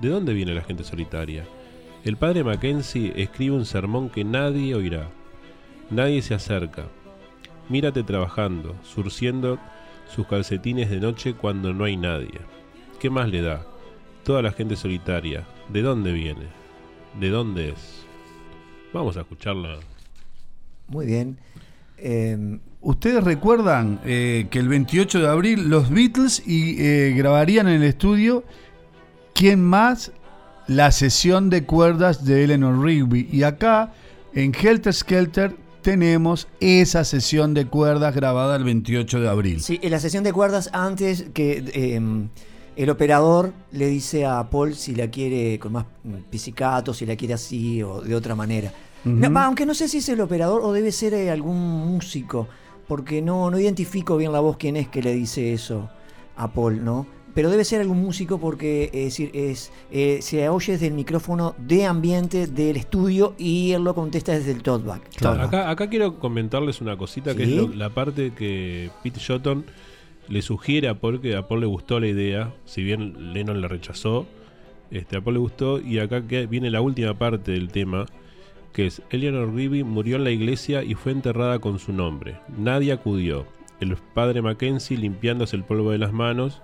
[0.00, 1.44] ¿De dónde viene la gente solitaria?
[2.02, 5.10] El padre Mackenzie escribe un sermón que nadie oirá.
[5.90, 6.86] Nadie se acerca.
[7.68, 9.58] Mírate trabajando, surciendo
[10.08, 12.40] sus calcetines de noche cuando no hay nadie.
[13.00, 13.66] ¿Qué más le da?
[14.24, 15.46] Toda la gente solitaria.
[15.68, 16.46] ¿De dónde viene?
[17.20, 18.06] ¿De dónde es?
[18.94, 19.78] Vamos a escucharla.
[20.88, 21.38] Muy bien.
[22.02, 27.82] Eh, ¿Ustedes recuerdan eh, que el 28 de abril los Beatles y, eh, grabarían en
[27.82, 28.42] el estudio
[29.34, 30.12] ¿Quién más?
[30.66, 33.28] La sesión de cuerdas de Eleanor Rigby.
[33.32, 33.92] Y acá
[34.34, 39.62] en Helter Skelter tenemos esa sesión de cuerdas grabada el 28 de abril.
[39.62, 42.28] Sí, en la sesión de cuerdas antes que eh,
[42.76, 45.86] el operador le dice a Paul si la quiere con más
[46.28, 48.72] pizzicato, si la quiere así o de otra manera.
[49.04, 52.48] No, aunque no sé si es el operador o debe ser eh, algún músico,
[52.86, 55.88] porque no, no identifico bien la voz quién es que le dice eso
[56.36, 57.06] a Paul, ¿no?
[57.32, 61.54] Pero debe ser algún músico porque es decir, es, eh, se oye desde el micrófono
[61.58, 65.10] de ambiente del estudio y él lo contesta desde el talkback.
[65.16, 65.46] talkback.
[65.46, 69.64] Acá, acá quiero comentarles una cosita que es lo- la parte que Pete Shotton
[70.28, 73.68] le sugiere a Paul, que a Paul le gustó la idea, si bien Lennon la
[73.68, 74.26] rechazó,
[74.90, 78.06] este, a Paul le gustó, y acá que viene la última parte del tema,
[78.72, 82.36] que es Eleanor Rigby murió en la iglesia y fue enterrada con su nombre.
[82.56, 83.46] Nadie acudió.
[83.80, 86.60] El padre Mackenzie limpiándose el polvo de las manos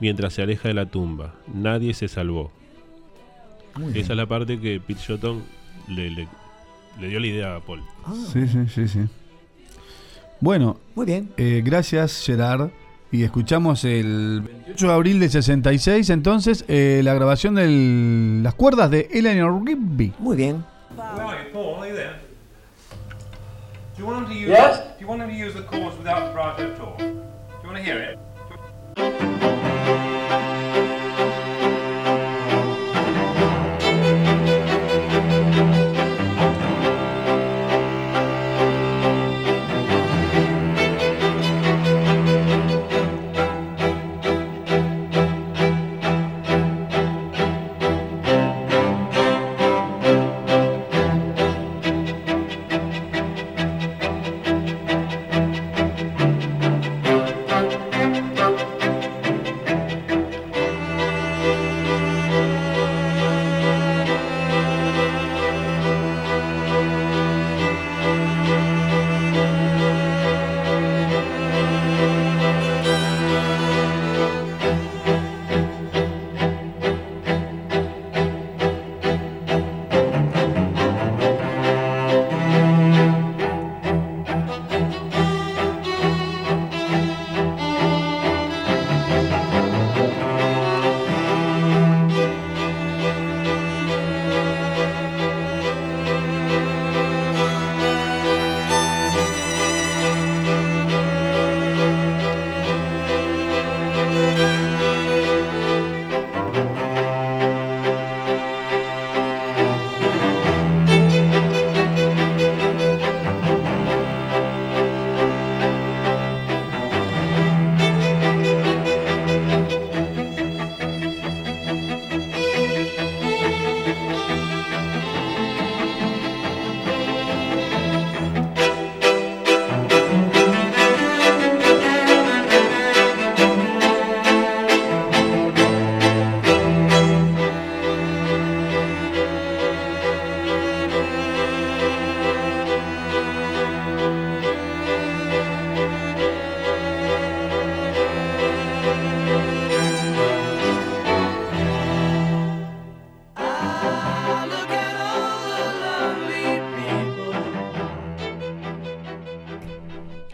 [0.00, 1.34] mientras se aleja de la tumba.
[1.52, 2.50] Nadie se salvó.
[3.76, 4.04] Muy bien.
[4.04, 5.42] Esa es la parte que Pete Shotton
[5.88, 6.28] le, le-
[7.00, 7.80] le dio la idea a Paul.
[8.32, 9.00] Sí, sí, sí, sí.
[10.40, 11.30] Bueno, Muy bien.
[11.36, 12.70] eh, gracias Gerard.
[13.10, 18.90] Y escuchamos el 28 de abril de 66, entonces, eh, la grabación de las cuerdas
[18.90, 20.14] de Eleanor Rigby.
[20.18, 20.64] Muy bien.
[20.96, 22.18] Right, Paul, are you there?
[22.90, 24.48] Do you want him to use?
[24.48, 24.78] Yes?
[24.78, 26.96] Do you want him to use the chords without vibrato at all?
[26.98, 28.18] Do you want to hear it?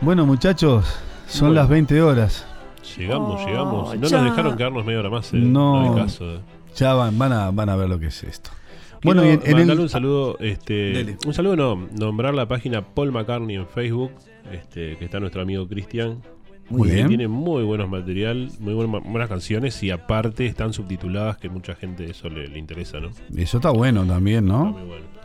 [0.08, 0.86] Bueno, muchachos,
[1.26, 1.60] son Bueno.
[1.60, 2.46] las 20 horas.
[2.96, 3.94] Llegamos, llegamos.
[3.98, 4.16] No ya.
[4.22, 5.36] nos dejaron quedarnos media hora más, eh.
[5.36, 6.36] No, hay caso.
[6.36, 6.40] eh.
[6.76, 8.48] ya van, van, a, van a ver lo que es esto.
[9.02, 11.18] Quiero Bueno, y en, en el, un saludo, este, Dele.
[11.26, 14.12] un saludo no, nombrar la página Paul McCartney en Facebook,
[14.50, 16.22] este, que está nuestro amigo Cristian.
[16.70, 17.08] Muy que bien.
[17.08, 22.10] Tiene muy buenos material, muy buenas, buenas canciones y aparte están subtituladas que mucha gente
[22.10, 23.10] eso le, le interesa, ¿no?
[23.36, 24.64] eso está bueno también, ¿no?
[24.64, 25.17] Muy bueno.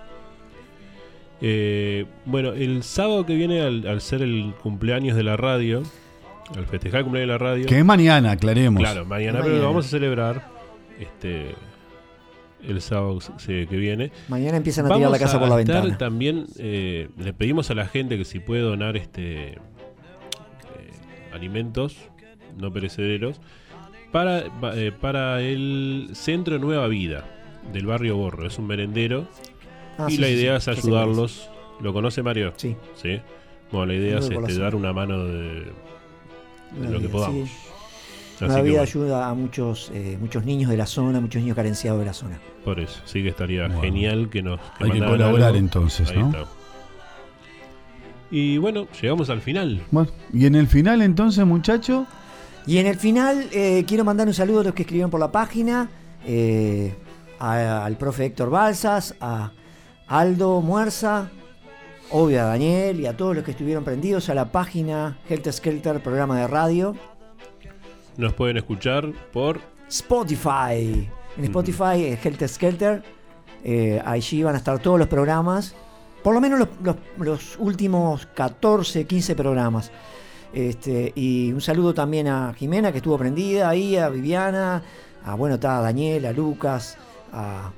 [1.42, 5.84] Eh, bueno, el sábado que viene, al, al ser el cumpleaños de la radio,
[6.56, 7.66] al festejar el cumpleaños de la radio.
[7.66, 8.82] Que es mañana, aclaremos.
[8.82, 10.48] Claro, mañana, pero lo vamos a celebrar
[11.00, 11.56] este
[12.66, 14.12] el sábado que viene.
[14.30, 15.98] Mañana empiezan a tirar la casa por la estar ventana.
[15.98, 19.58] También eh, le pedimos a la gente que si puede donar este eh,
[21.34, 21.98] alimentos
[22.58, 23.42] no perecederos
[24.14, 27.26] para, pa- eh, para el Centro Nueva Vida
[27.74, 28.48] del barrio Borro.
[28.48, 29.28] Es un merendero
[29.98, 31.50] Ah, y sí, la idea sí, es ayudarlos.
[31.82, 32.54] ¿Lo conoce Mario?
[32.58, 32.76] Sí.
[33.02, 33.20] Sí.
[33.72, 35.72] Bueno, la idea es este, dar una mano de, de
[36.80, 37.50] Una lo que podamos.
[37.50, 37.56] sí.
[38.36, 38.82] Así Una que vida bueno.
[38.84, 42.40] ayuda a muchos, eh, muchos niños de la zona, muchos niños carenciados de la zona.
[42.66, 43.82] Por eso, sí que estaría Bueno.
[43.82, 45.58] genial que nos Hay que colaborar algo.
[45.60, 46.28] entonces, Ahí ¿no?
[46.32, 46.46] está.
[48.32, 49.82] Y bueno, llegamos al final.
[49.92, 52.06] Bueno, y en el final entonces, muchacho,
[52.66, 55.32] Y en el final eh, quiero mandar un saludo a los que escribieron por la
[55.32, 55.90] página,
[56.26, 56.96] eh,
[57.40, 59.52] a- al profe Héctor Balsas, a
[60.08, 61.30] Aldo Muerza,
[62.12, 66.02] obvio a Daniel y a todos los que estuvieron prendidos a la página Helter Skelter,
[66.04, 66.96] programa de radio.
[68.18, 71.10] Nos pueden escuchar por Spotify.
[71.38, 73.04] En Spotify, eh, Helter Skelter.
[73.66, 75.74] eh, allí van a estar todos los programas.
[76.22, 79.90] Por lo menos los, los- los últimos 14, 15 programas.
[80.54, 84.84] Este, y un saludo también a Jimena, que estuvo prendida ahí, a Viviana,
[85.26, 86.98] a bueno, está a Daniel, a Lucas,
[87.32, 87.72] a,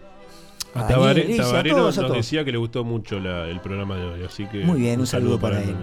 [0.75, 4.03] a A a Tabarero todos, nos decía que le gustó mucho la- el programa de
[4.05, 5.73] hoy, así que Muy bien, un saludo para él.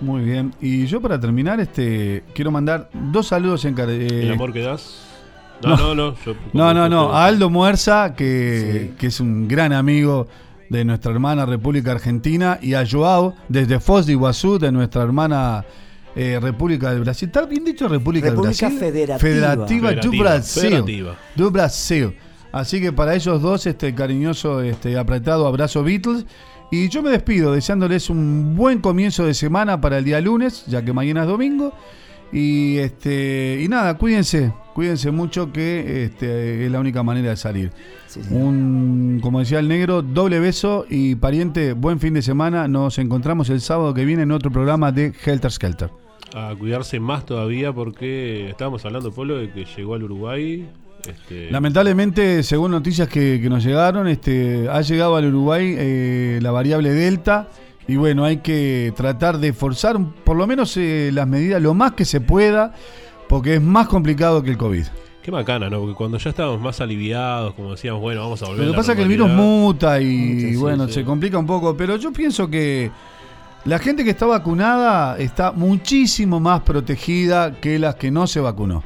[0.00, 0.52] Muy bien.
[0.60, 5.06] Y yo para terminar, este quiero mandar dos saludos en ¿El amor que das?
[5.62, 6.14] No, no, no.
[6.26, 7.12] yo- no, no, no.
[7.14, 10.26] A Aldo Muerza, que, que es un gran amigo
[10.68, 15.64] de nuestra hermana República Argentina, y a Joao, desde Foz de Iguazú, de nuestra hermana
[16.16, 17.28] eh, República del Brasil.
[17.28, 18.78] ¿Está bien dicho República, República del Brasil?
[18.78, 19.18] Federativa.
[19.18, 20.62] Federativa do Federativa, Brasil.
[20.62, 21.16] federativa.
[21.36, 22.14] Do Brasil.
[22.54, 26.24] Así que para ellos dos, este cariñoso, este apretado abrazo Beatles.
[26.70, 30.84] Y yo me despido deseándoles un buen comienzo de semana para el día lunes, ya
[30.84, 31.72] que mañana es domingo.
[32.32, 37.72] Y este y nada, cuídense, cuídense mucho que este, es la única manera de salir.
[38.30, 42.68] Un, como decía el negro, doble beso y pariente, buen fin de semana.
[42.68, 45.90] Nos encontramos el sábado que viene en otro programa de Helter Skelter.
[46.36, 50.68] A cuidarse más todavía porque estábamos hablando, Polo, de que llegó al Uruguay.
[51.06, 56.50] Este, Lamentablemente, según noticias que, que nos llegaron, este, ha llegado al Uruguay eh, la
[56.50, 57.48] variable Delta.
[57.86, 61.92] Y bueno, hay que tratar de forzar por lo menos eh, las medidas lo más
[61.92, 62.74] que se pueda,
[63.28, 64.84] porque es más complicado que el COVID.
[65.22, 65.80] Qué macana, ¿no?
[65.80, 68.76] Porque cuando ya estábamos más aliviados, como decíamos, bueno, vamos a volver Lo a que
[68.76, 70.94] pasa es que el virus muta y, sí, bueno, sí.
[70.94, 72.90] se complica un poco, pero yo pienso que
[73.64, 78.82] la gente que está vacunada está muchísimo más protegida que las que no se vacunó.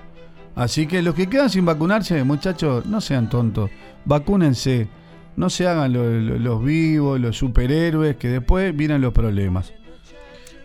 [0.58, 3.70] Así que los que quedan sin vacunarse, muchachos, no sean tontos,
[4.04, 4.88] vacúnense,
[5.36, 9.72] no se hagan lo- lo- los vivos, los superhéroes, que después vienen los problemas.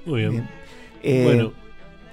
[0.06, 0.50] Muy bien.
[1.04, 1.52] Eh, Bueno.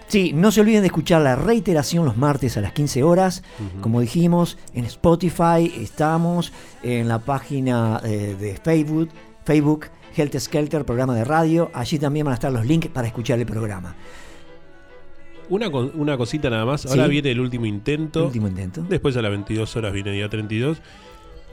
[0.08, 3.44] Sí, no se olviden de escuchar la reiteración los martes a las 15 horas.
[3.80, 6.52] Como dijimos, en Spotify estamos,
[6.82, 9.08] en la página eh, de Facebook,
[9.44, 11.70] Facebook, Helter Skelter, programa de radio.
[11.74, 13.94] Allí también van a estar los links para escuchar el programa.
[15.51, 16.86] Una, una cosita nada más.
[16.86, 17.11] Ahora Sí.
[17.11, 18.20] viene el último intento.
[18.20, 18.82] El último intento.
[18.88, 20.80] Después a las 22 horas viene día 32.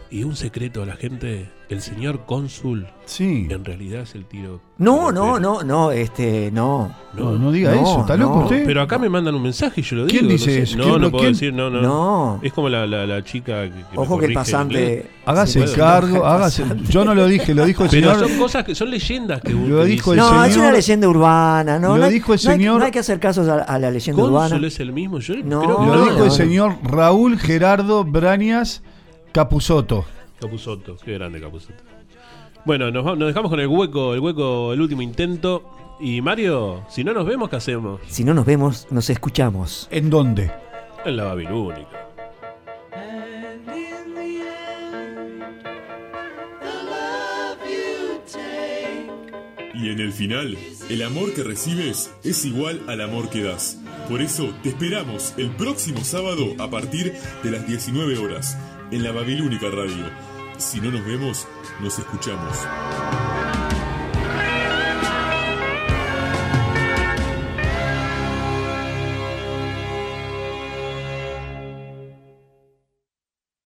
[0.10, 2.88] Y un secreto a la gente: el señor cónsul.
[3.06, 3.48] Sí.
[3.50, 4.62] En realidad es el tiro.
[4.78, 6.94] No, no, no, no, este, no.
[7.14, 8.64] No, no diga eso, ¿está loco usted?
[8.66, 10.12] Pero acá me mandan un mensaje y yo lo digo.
[10.12, 10.62] ¿Quién no dice sé.
[10.62, 10.78] eso?
[10.78, 11.34] No, ¿Quién no lo- puedo quién?
[11.34, 11.82] decir, no, no.
[11.82, 12.40] No.
[12.42, 15.10] Es como la, la, la chica que, que me Ojo que el pasante-.
[15.26, 15.74] Hágase Bueno.
[15.76, 16.64] cargo, hágase.
[16.90, 18.30] Yo no lo dije, lo dijo el Pero señor.
[18.30, 21.90] son cosas que son leyendas que Lo dijo el No, es una leyenda urbana, ¿no?
[21.90, 23.78] Lo no hay- dijo el no hay- señor- No hay, que hacer caso a, a
[23.80, 24.68] la leyenda ¿Cónsul urbana.
[24.68, 25.20] es el mismo?
[25.20, 25.62] Yo No.
[25.64, 26.32] creo que Lo No, dijo no, el no.
[26.32, 28.84] señor Raúl Gerardo Brañas
[29.32, 30.06] Capusotto.
[30.40, 31.84] Capusotto, qué grande Capusotto.
[32.66, 35.64] Bueno, nos, va- nos dejamos con el hueco, el hueco, el último intento.
[36.00, 38.02] Y Mario, si no nos vemos, ¿qué hacemos?
[38.08, 39.88] Si no nos vemos, nos escuchamos.
[39.92, 40.52] ¿En dónde?
[41.06, 41.88] En la Babilónica.
[49.74, 50.58] Y en el final,
[50.90, 53.80] el amor que recibes es igual al amor que das.
[54.10, 57.14] Por eso te esperamos el próximo sábado a partir
[57.44, 58.58] de las 19 horas
[58.92, 60.10] en la Babilónica Radio.
[60.58, 61.48] Si no nos vemos,
[61.82, 62.58] nos escuchamos.